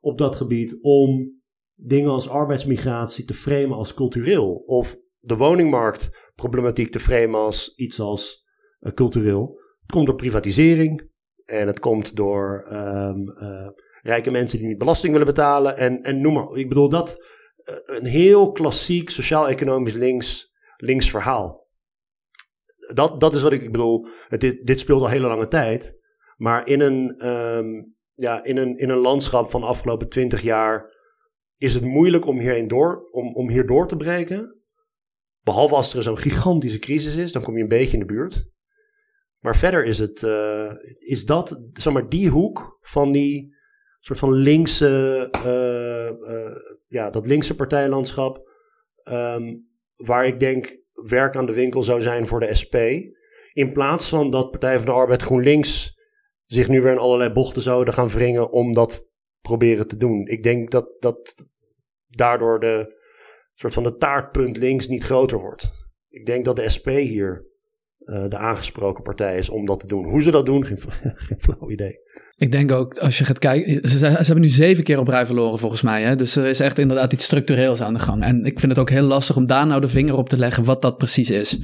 [0.01, 1.41] op dat gebied om
[1.75, 4.55] dingen als arbeidsmigratie te framen als cultureel.
[4.55, 8.47] Of de woningmarktproblematiek te framen als iets als
[8.81, 9.61] uh, cultureel.
[9.81, 11.11] Het komt door privatisering
[11.45, 13.69] en het komt door um, uh,
[14.07, 16.57] rijke mensen die niet belasting willen betalen en, en noem maar.
[16.57, 17.17] Ik bedoel dat
[17.65, 21.65] uh, een heel klassiek sociaal-economisch links, links verhaal.
[22.95, 24.07] Dat, dat is wat ik, ik bedoel.
[24.29, 25.99] Dit, dit speelt al hele lange tijd.
[26.37, 30.95] Maar in een, um, ja, in een, in een landschap van de afgelopen twintig jaar
[31.57, 34.61] is het moeilijk om, hierheen door, om, om hier door te breken.
[35.43, 38.49] Behalve als er zo'n gigantische crisis is, dan kom je een beetje in de buurt.
[39.39, 43.56] Maar verder is, het, uh, is dat, zeg maar, die hoek van die
[44.07, 48.49] soort van linkse, uh, uh, ja, dat linkse partijlandschap,
[49.05, 52.75] um, waar ik denk werk aan de winkel zou zijn voor de SP.
[53.53, 55.99] In plaats van dat Partij van de Arbeid GroenLinks
[56.45, 59.09] zich nu weer in allerlei bochten zouden gaan wringen om dat
[59.41, 60.27] proberen te doen.
[60.27, 61.47] Ik denk dat, dat
[62.07, 62.95] daardoor de
[63.55, 65.73] soort van de taartpunt links niet groter wordt.
[66.09, 67.47] Ik denk dat de SP hier
[68.01, 70.05] uh, de aangesproken partij is om dat te doen.
[70.05, 70.79] Hoe ze dat doen, geen
[71.39, 72.06] flauw idee.
[72.39, 75.27] Ik denk ook, als je gaat kijken, ze, ze, hebben nu zeven keer op rij
[75.27, 76.03] verloren volgens mij.
[76.03, 76.17] Hè?
[76.17, 78.23] Dus er is echt inderdaad iets structureels aan de gang.
[78.23, 80.65] En ik vind het ook heel lastig om daar nou de vinger op te leggen
[80.65, 81.59] wat dat precies is.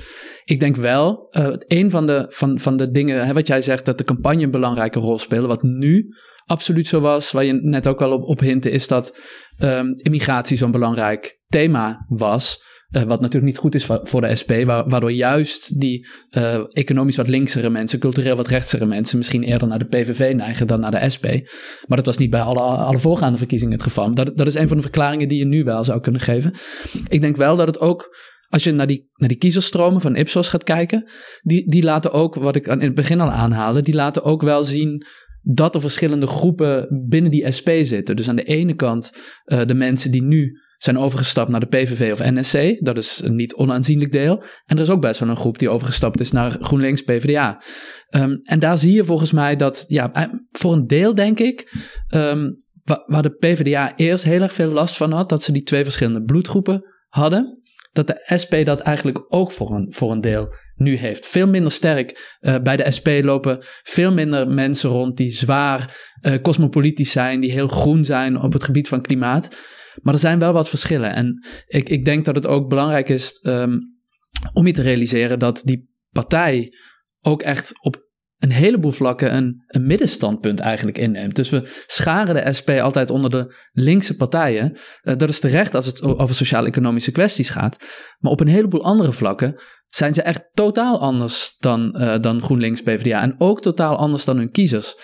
[0.44, 3.84] Ik denk wel, uh, een van de, van, van de dingen, hè, wat jij zegt,
[3.84, 6.06] dat de campagne een belangrijke rol speelt, wat nu
[6.44, 9.18] absoluut zo was, waar je net ook al op, op hintte, is dat
[9.58, 12.62] um, immigratie zo'n belangrijk thema was.
[12.92, 17.28] Uh, wat natuurlijk niet goed is voor de SP, waardoor juist die uh, economisch wat
[17.28, 21.10] linksere mensen, cultureel wat rechtsere mensen, misschien eerder naar de PVV neigen dan naar de
[21.14, 21.26] SP.
[21.86, 24.14] Maar dat was niet bij alle, alle voorgaande verkiezingen het geval.
[24.14, 26.52] Dat, dat is een van de verklaringen die je nu wel zou kunnen geven.
[27.08, 28.16] Ik denk wel dat het ook
[28.48, 31.10] als je naar die, naar die kiezerstromen van Ipsos gaat kijken,
[31.42, 34.64] die, die laten ook, wat ik in het begin al aanhaalde, die laten ook wel
[34.64, 35.06] zien
[35.42, 38.16] dat er verschillende groepen binnen die SP zitten.
[38.16, 39.12] Dus aan de ene kant
[39.46, 42.84] uh, de mensen die nu zijn overgestapt naar de PVV of NSC.
[42.84, 44.42] Dat is een niet onaanzienlijk deel.
[44.64, 47.62] En er is ook best wel een groep die overgestapt is naar GroenLinks PvdA.
[48.10, 51.72] Um, en daar zie je volgens mij dat, ja, eh, voor een deel denk ik,
[52.14, 52.56] um,
[53.06, 56.22] waar de PvdA eerst heel erg veel last van had, dat ze die twee verschillende
[56.22, 57.62] bloedgroepen hadden,
[57.92, 61.26] dat de SP dat eigenlijk ook voor een, voor een deel nu heeft.
[61.26, 62.36] Veel minder sterk.
[62.40, 67.52] Uh, bij de SP lopen veel minder mensen rond die zwaar uh, cosmopolitisch zijn, die
[67.52, 69.56] heel groen zijn op het gebied van klimaat.
[70.02, 71.14] Maar er zijn wel wat verschillen.
[71.14, 73.78] En ik, ik denk dat het ook belangrijk is um,
[74.52, 76.74] om je te realiseren dat die partij
[77.20, 81.36] ook echt op een heleboel vlakken een, een middenstandpunt eigenlijk inneemt.
[81.36, 84.76] Dus we scharen de SP altijd onder de linkse partijen.
[85.02, 87.76] Uh, dat is terecht als het over sociaal-economische kwesties gaat.
[88.18, 92.82] Maar op een heleboel andere vlakken zijn ze echt totaal anders dan, uh, dan GroenLinks
[92.82, 93.22] PvdA.
[93.22, 94.94] En ook totaal anders dan hun kiezers.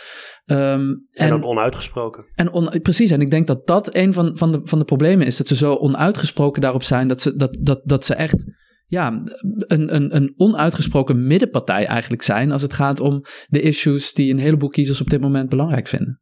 [0.50, 2.26] Um, en, en, ook onuitgesproken.
[2.34, 5.26] En on, precies, en ik denk dat dat een van, van, de, van de problemen
[5.26, 5.36] is.
[5.36, 7.08] Dat ze zo onuitgesproken daarop zijn.
[7.08, 8.44] Dat ze, dat, dat, dat ze echt
[8.86, 9.20] ja,
[9.58, 12.52] een, een, een onuitgesproken middenpartij eigenlijk zijn.
[12.52, 16.20] Als het gaat om de issues die een heleboel kiezers op dit moment belangrijk vinden.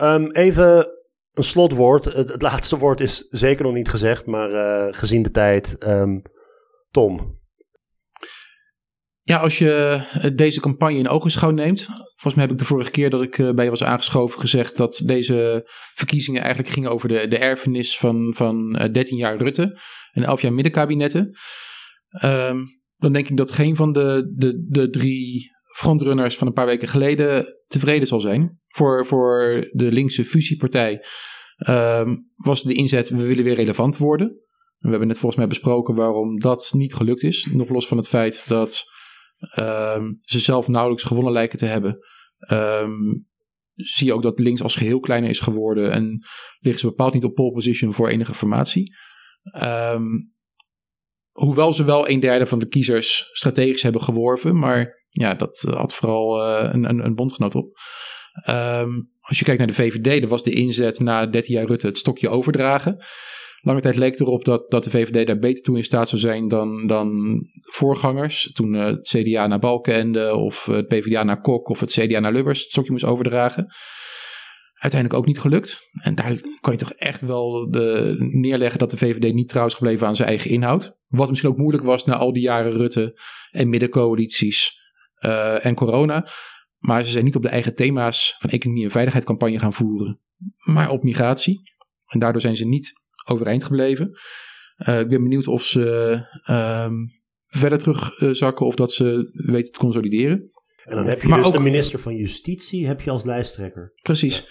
[0.00, 0.88] Um, even
[1.32, 2.04] een slotwoord.
[2.04, 4.26] Het, het, laatste woord is zeker nog niet gezegd.
[4.26, 5.86] Maar uh, gezien de tijd.
[5.86, 6.22] Um,
[6.90, 7.37] Tom,
[9.28, 10.00] ja, als je
[10.34, 11.84] deze campagne in ogenschouw neemt.
[11.84, 15.02] Volgens mij heb ik de vorige keer dat ik bij je was aangeschoven gezegd dat
[15.04, 19.78] deze verkiezingen eigenlijk gingen over de, de erfenis van, van 13 jaar Rutte
[20.12, 21.36] en 11 jaar middenkabinetten.
[22.24, 26.66] Um, dan denk ik dat geen van de, de, de drie frontrunners van een paar
[26.66, 28.60] weken geleden tevreden zal zijn.
[28.66, 31.04] Voor, voor de linkse fusiepartij
[31.68, 34.28] um, was de inzet we willen weer relevant worden.
[34.78, 37.48] We hebben net volgens mij besproken waarom dat niet gelukt is.
[37.52, 38.96] Nog los van het feit dat
[39.58, 41.98] um, ze zelf nauwelijks gewonnen lijken te hebben.
[42.52, 43.26] Um,
[43.74, 46.26] zie je ook dat links als geheel kleiner is geworden en
[46.58, 48.94] liggen ze bepaald niet op pole position voor enige formatie.
[49.62, 50.34] Um,
[51.30, 55.94] hoewel ze wel een derde van de kiezers strategisch hebben geworven, maar ja, dat had
[55.94, 57.78] vooral uh, een, een, bondgenoot op.
[59.20, 61.98] Als je kijkt naar de VVD, dan was de inzet na 13 jaar Rutte het
[61.98, 63.04] stokje overdragen.
[63.60, 66.48] Lange tijd leek erop dat, dat de VVD daar beter toe in staat zou zijn
[66.48, 68.52] dan, dan voorgangers.
[68.52, 72.32] Toen uh, het CDA naar Balkenende of het PvdA naar Kok of het CDA naar
[72.32, 73.66] Lubbers het stokje moest overdragen.
[74.74, 75.90] Uiteindelijk ook niet gelukt.
[76.02, 79.74] En daar kan je toch echt wel de, neerleggen dat de VVD niet trouw is
[79.74, 80.96] gebleven aan zijn eigen inhoud.
[81.06, 84.78] Wat misschien ook moeilijk was na al die jaren Rutte en middencoalities
[85.20, 86.28] uh, en corona.
[86.78, 90.20] Maar ze zijn niet op de eigen thema's van economie en veiligheidscampagne gaan voeren,
[90.64, 91.60] maar op migratie.
[92.06, 92.92] En daardoor zijn ze niet
[93.28, 94.18] overeind gebleven.
[94.88, 96.18] Uh, ik ben benieuwd of ze
[96.50, 96.90] uh,
[97.46, 100.52] verder terugzakken of dat ze weten te consolideren.
[100.84, 103.92] En dan heb je maar dus ook, de minister van Justitie heb je als lijsttrekker.
[104.02, 104.48] Precies.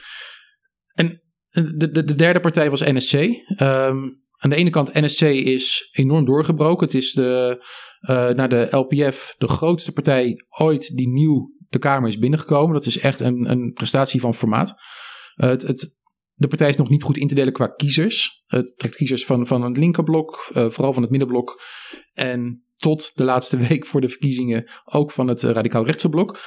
[0.93, 3.13] En de, de, de derde partij was NSC.
[3.13, 6.85] Um, aan de ene kant, NSC is enorm doorgebroken.
[6.85, 7.65] Het is de,
[8.01, 12.73] uh, naar de LPF de grootste partij ooit die nieuw de Kamer is binnengekomen.
[12.73, 14.69] Dat is echt een, een prestatie van formaat.
[14.69, 15.97] Uh, het, het,
[16.39, 18.43] de partij is nog niet goed in te delen qua kiezers.
[18.45, 21.61] Het trekt kiezers van, van het linkerblok, uh, vooral van het middenblok.
[22.13, 26.39] En tot de laatste week voor de verkiezingen ook van het radicaal rechtse blok.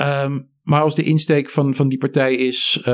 [0.00, 2.84] Um, maar als de insteek van, van die partij is uh,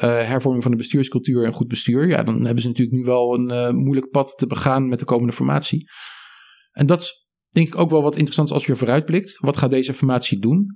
[0.00, 3.76] hervorming van de bestuurscultuur en goed bestuur, ja, dan hebben ze natuurlijk nu wel een
[3.76, 5.90] moeilijk pad te begaan met de komende formatie.
[6.70, 9.38] En dat denk ik ook wel wat interessant als je vooruitblikt.
[9.38, 10.66] Wat gaat deze formatie doen?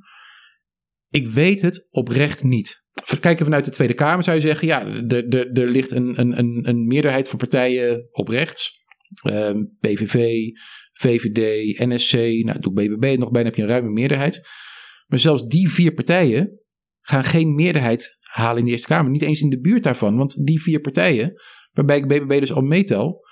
[1.09, 2.82] Ik weet het oprecht niet.
[3.21, 7.29] Kijken vanuit de Tweede Kamer zou je zeggen, ja, er, ligt een, een, een meerderheid
[7.29, 8.81] van partijen op rechts.
[9.23, 10.49] Ehm, PVV,
[10.93, 14.41] VVD, NSC, nou doe BBB nog bijna heb je een ruime meerderheid.
[15.07, 16.61] Maar zelfs die vier partijen
[17.01, 19.11] gaan geen meerderheid halen in de Eerste Kamer.
[19.11, 20.17] Niet eens in de buurt daarvan.
[20.17, 21.33] Want die vier partijen,
[21.73, 23.25] waarbij ik BBB dus al meetel,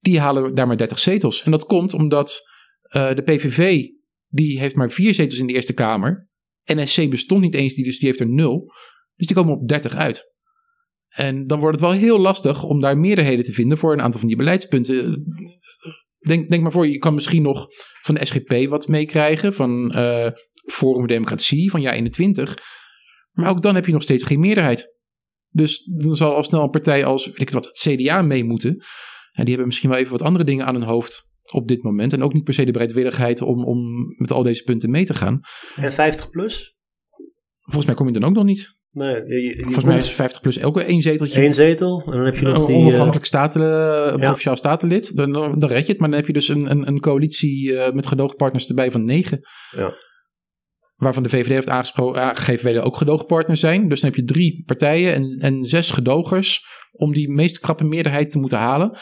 [0.00, 1.42] die halen daar maar 30 zetels.
[1.42, 2.48] En dat komt omdat
[2.96, 3.86] uh, de PVV,
[4.28, 6.28] die heeft maar vier zetels in de Eerste Kamer.
[6.64, 8.72] NSC bestond niet eens, die, dus die heeft er nul.
[9.16, 10.32] Dus die komen op 30 uit.
[11.08, 14.20] En dan wordt het wel heel lastig om daar meerderheden te vinden voor een aantal
[14.20, 15.24] van die beleidspunten.
[16.18, 17.66] Denk, denk maar voor, je kan misschien nog
[18.02, 20.28] van de SGP wat meekrijgen, van uh,
[20.72, 22.58] Forum voor Democratie, van jaar 21.
[23.30, 24.94] Maar ook dan heb je nog steeds geen meerderheid.
[25.48, 28.70] Dus dan zal al snel een partij als weet ik wat, het CDA mee moeten.
[29.32, 32.12] En die hebben misschien wel even wat andere dingen aan hun hoofd op dit moment.
[32.12, 35.14] En ook niet per se de bereidwilligheid om, om met al deze punten mee te
[35.14, 35.40] gaan.
[35.76, 36.74] En 50 plus?
[37.60, 38.82] Volgens mij kom je dan ook nog niet.
[38.94, 41.44] Nee, je, Volgens mij is 50 plus elke één zeteltje.
[41.44, 42.02] Eén zetel.
[42.06, 42.76] En dan heb je nog een die...
[42.76, 45.16] onafhankelijk staten, uh, provinciaal statenlid.
[45.16, 46.00] Dan, dan red je het.
[46.00, 49.40] Maar dan heb je dus een, een, een coalitie uh, met gedoogpartners erbij van negen.
[49.76, 49.94] Ja.
[50.94, 53.88] Waarvan de VVD heeft aangegeven willen ook gedoogpartners zijn.
[53.88, 58.30] Dus dan heb je drie partijen en, en zes gedogers om die meest krappe meerderheid
[58.30, 58.98] te moeten halen.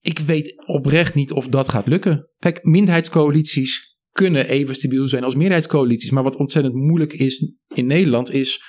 [0.00, 2.28] Ik weet oprecht niet of dat gaat lukken.
[2.38, 6.10] Kijk, minderheidscoalities kunnen even stabiel zijn als meerderheidscoalities.
[6.10, 8.62] Maar wat ontzettend moeilijk is in Nederland is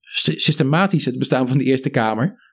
[0.00, 2.46] systematisch het bestaan van de Eerste Kamer.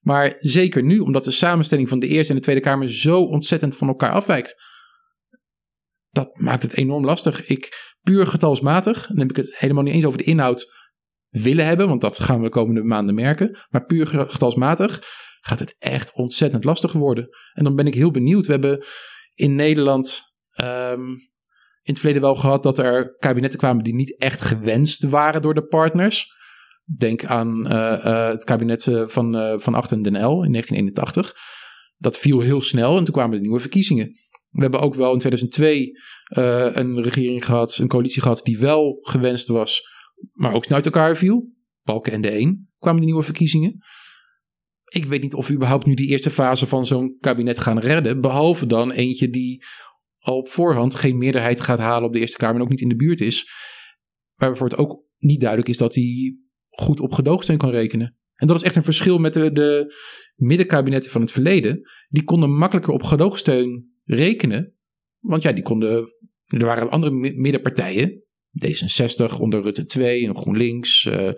[0.00, 3.76] Maar zeker nu, omdat de samenstelling van de Eerste en de Tweede Kamer zo ontzettend
[3.76, 4.54] van elkaar afwijkt.
[6.10, 7.46] Dat maakt het enorm lastig.
[7.46, 10.78] Ik puur getalsmatig, dan heb ik het helemaal niet eens over de inhoud
[11.28, 13.58] willen hebben, want dat gaan we de komende maanden merken.
[13.68, 15.02] Maar puur getalsmatig
[15.40, 17.28] gaat het echt ontzettend lastig worden.
[17.52, 18.46] En dan ben ik heel benieuwd.
[18.46, 18.84] We hebben
[19.34, 20.22] in Nederland
[20.62, 21.29] um,
[21.82, 25.54] in het verleden wel gehad dat er kabinetten kwamen die niet echt gewenst waren door
[25.54, 26.38] de partners.
[26.96, 31.34] Denk aan uh, uh, het kabinet van, uh, van Achten den L in 1981.
[31.96, 34.06] Dat viel heel snel en toen kwamen de nieuwe verkiezingen.
[34.52, 35.98] We hebben ook wel in 2002
[36.74, 39.82] een regering gehad, een coalitie gehad die wel gewenst was,
[40.32, 41.52] maar ook snel uit elkaar viel.
[41.82, 43.78] Balken en de Een kwamen de nieuwe verkiezingen.
[44.84, 48.20] Ik weet niet of we überhaupt nu die eerste fase van zo'n kabinet gaan redden.
[48.20, 49.64] Behalve dan eentje die
[50.20, 52.88] al op voorhand geen meerderheid gaat halen op de Eerste Kamer en ook niet in
[52.88, 53.48] de buurt is.
[54.34, 58.16] Waarvoor het ook niet duidelijk is dat hij goed op gedoogsteun kan rekenen.
[58.34, 59.94] En dat is echt een verschil met de, de
[60.34, 61.80] middenkabinetten van het verleden.
[62.08, 64.74] Die konden makkelijker op gedoogsteun rekenen.
[65.18, 66.14] Want ja, die konden.
[66.46, 68.24] Er waren andere middenpartijen.
[68.66, 71.04] D66 onder Rutte 2 en GroenLinks.
[71.04, 71.30] Uh,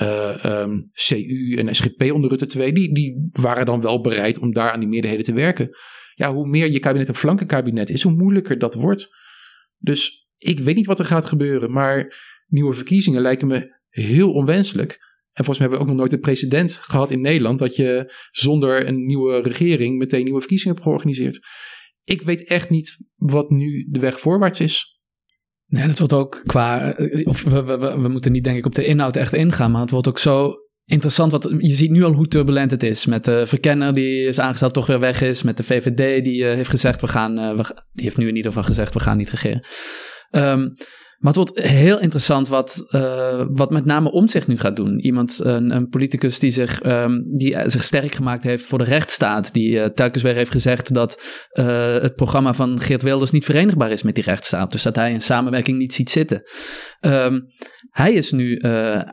[0.00, 2.72] uh, um, CU en SGP onder Rutte 2.
[2.72, 5.70] Die, die waren dan wel bereid om daar aan die meerderheden te werken
[6.14, 9.08] ja, hoe meer je kabinet een flankenkabinet is, hoe moeilijker dat wordt.
[9.78, 14.92] Dus ik weet niet wat er gaat gebeuren, maar nieuwe verkiezingen lijken me heel onwenselijk.
[15.32, 18.12] En volgens mij hebben we ook nog nooit een precedent gehad in Nederland dat je
[18.30, 21.40] zonder een nieuwe regering meteen nieuwe verkiezingen hebt georganiseerd.
[22.04, 25.00] Ik weet echt niet wat nu de weg voorwaarts is.
[25.66, 26.96] Nee, dat wordt ook qua.
[27.24, 29.70] Of we, we, we, moeten niet, denk ik, op de inhoud echt ingaan.
[29.70, 30.54] Maar het wordt ook zo
[30.84, 33.06] interessant, wat je ziet nu al hoe turbulent het is.
[33.06, 35.42] Met de verkenner die is aangesteld toch weer weg is.
[35.42, 38.36] Met de VVD die uh, heeft gezegd, we gaan, uh, we, die heeft nu in
[38.36, 39.62] ieder geval gezegd, we gaan niet regeren.
[40.30, 40.72] Um,
[41.22, 44.98] maar het wordt heel interessant wat, uh, wat met name Omtzigt nu gaat doen.
[44.98, 49.52] Iemand, een, een politicus die zich, um, die zich sterk gemaakt heeft voor de rechtsstaat.
[49.52, 51.22] Die uh, telkens weer heeft gezegd dat
[52.02, 54.72] het programma van Geert Wilders niet verenigbaar is met die rechtsstaat.
[54.72, 56.42] Dus dat hij een samenwerking niet ziet zitten.
[57.00, 57.46] Um,
[57.90, 58.56] hij is nu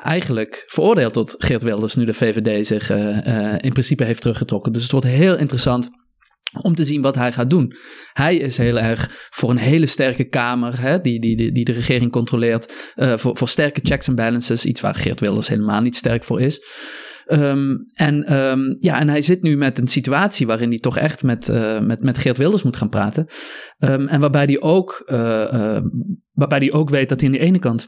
[0.03, 2.89] eigenlijk veroordeeld tot Geert Wilders, nu de VVD zich
[3.62, 4.74] in principe heeft teruggetrokken.
[4.74, 5.89] Dus het wordt heel interessant
[6.62, 7.74] om te zien wat hij gaat doen.
[8.14, 12.12] Hij is heel erg voor een hele sterke Kamer, hè, die, die, die, de regering
[12.12, 16.24] controleert, uh, voor, voor sterke checks en balances, iets waar Geert Wilders helemaal niet sterk
[16.24, 16.62] voor is.
[17.32, 21.24] Um, en, um, ja, en hij zit nu met een situatie waarin hij toch echt
[21.24, 23.26] met, uh, met, met Geert Wilders moet gaan praten.
[23.80, 25.80] Um, en waarbij hij, ook, uh,
[26.32, 27.88] waarbij hij ook weet dat hij aan de ene kant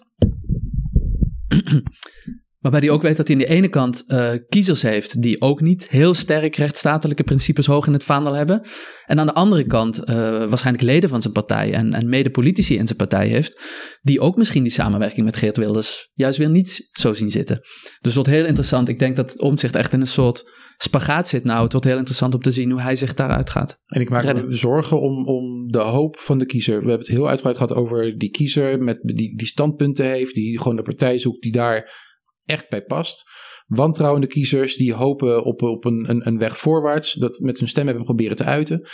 [2.61, 5.61] Waarbij hij ook weet dat hij aan de ene kant uh, kiezers heeft die ook
[5.61, 8.61] niet heel sterk rechtsstatelijke principes hoog in het vaandel hebben.
[9.05, 10.05] En aan de andere kant uh,
[10.49, 13.61] waarschijnlijk leden van zijn partij en, en mede-politici in zijn partij heeft,
[14.01, 17.59] die ook misschien die samenwerking met Geert Wilders juist weer niet zo zien zitten.
[17.61, 18.89] Dus het wordt heel interessant.
[18.89, 21.63] Ik denk dat Omtzigt echt in een soort spagaat zit nou.
[21.63, 23.77] Het wordt heel interessant om te zien hoe hij zich daaruit gaat.
[23.85, 26.73] En ik maak me zorgen om, om de hoop van de kiezer.
[26.73, 30.57] We hebben het heel uitgebreid gehad over die kiezer met die, die standpunten heeft, die
[30.57, 32.09] gewoon de partij zoekt die daar
[32.51, 33.29] echt bij past.
[33.65, 37.85] Wantrouwende kiezers die hopen op, op een, een, een weg voorwaarts, dat met hun stem
[37.85, 38.89] hebben proberen te uiten.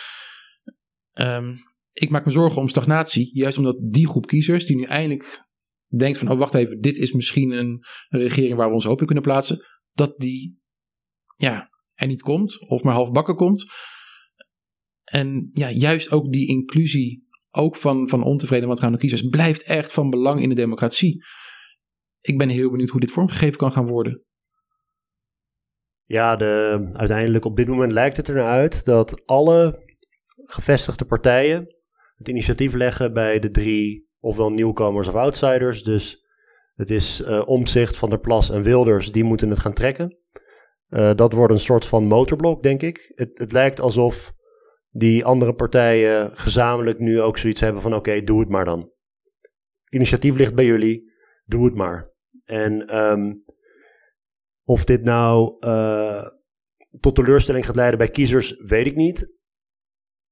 [1.13, 1.57] Um,
[1.93, 5.45] ik maak me zorgen om stagnatie, juist omdat die groep kiezers die nu eindelijk
[5.95, 9.05] denkt van, oh wacht even, dit is misschien een, regering waar we onze hoop in
[9.05, 10.59] kunnen plaatsen, dat die
[11.35, 13.65] ja, er niet komt of maar half bakken komt.
[15.03, 20.09] En ja, juist ook die inclusie, ook van, van ontevreden wantrouwende kiezers, blijft echt van
[20.09, 21.25] belang in de democratie
[22.27, 24.23] ik ben heel benieuwd hoe dit vormgegeven kan gaan worden.
[26.03, 29.85] Ja, de, uiteindelijk op dit moment lijkt het er naar uit dat alle
[30.35, 31.75] gevestigde partijen
[32.15, 35.83] het initiatief leggen bij de drie ofwel nieuwkomers of outsiders.
[35.83, 36.25] Dus
[36.75, 40.17] het is uh, Omzicht, Van der Plas en Wilders, die moeten het gaan trekken.
[40.89, 43.11] Uh, dat wordt een soort van motorblok, denk ik.
[43.15, 44.33] Het, het lijkt alsof
[44.89, 48.91] die andere partijen gezamenlijk nu ook zoiets hebben van oké, doe het maar dan.
[49.89, 51.11] Initiatief ligt bij jullie,
[51.45, 52.15] doe het maar.
[52.47, 53.43] En um,
[54.63, 56.27] of dit nou uh,
[56.99, 59.19] tot teleurstelling gaat leiden bij kiezers, weet ik niet.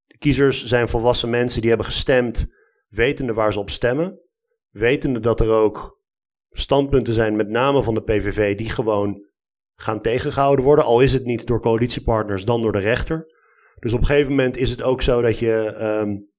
[0.05, 2.47] De kiezers zijn volwassen mensen die hebben gestemd,
[2.88, 4.20] wetende waar ze op stemmen.
[4.70, 6.01] Wetende dat er ook
[6.51, 9.26] standpunten zijn, met name van de PVV, die gewoon
[9.76, 10.86] gaan tegengehouden worden.
[10.86, 13.34] Al is het niet door coalitiepartners, dan door de rechter.
[13.80, 16.30] Dus op een gegeven moment is het ook zo dat je um,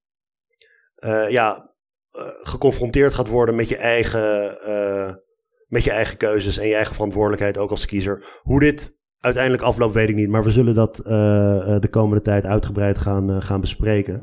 [0.98, 1.74] uh, ja,
[2.12, 4.58] uh, geconfronteerd gaat worden met je eigen.
[5.76, 8.40] Met je eigen keuzes en je eigen verantwoordelijkheid ook als kiezer.
[8.42, 10.28] Hoe dit uiteindelijk afloopt, weet ik niet.
[10.28, 10.96] Maar we zullen dat
[11.80, 14.22] de komende tijd uitgebreid gaan, gaan bespreken.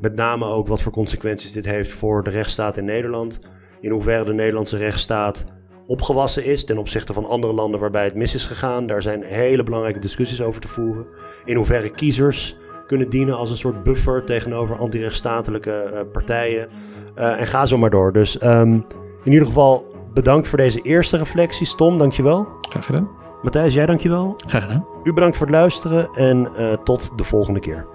[0.00, 3.38] Met name ook wat voor consequenties dit heeft voor de rechtsstaat in Nederland.
[3.80, 5.44] In hoeverre de Nederlandse rechtsstaat
[5.86, 8.86] opgewassen is ten opzichte van andere landen waarbij het mis is gegaan.
[8.86, 11.06] Daar zijn hele belangrijke discussies over te voeren.
[11.44, 16.68] In hoeverre kiezers kunnen dienen als een soort buffer tegenover antirechtsstatelijke uh, partijen.
[17.14, 18.12] En ga zo maar door.
[18.12, 18.84] Dus um,
[19.24, 21.74] in ieder geval bedankt voor deze eerste reflecties.
[21.74, 22.48] Tom, dankjewel.
[22.68, 23.08] Graag gedaan.
[23.42, 24.34] Matthijs, jij dankjewel.
[24.46, 24.86] Graag gedaan.
[25.02, 27.86] U bedankt voor het luisteren en uh, tot de volgende keer.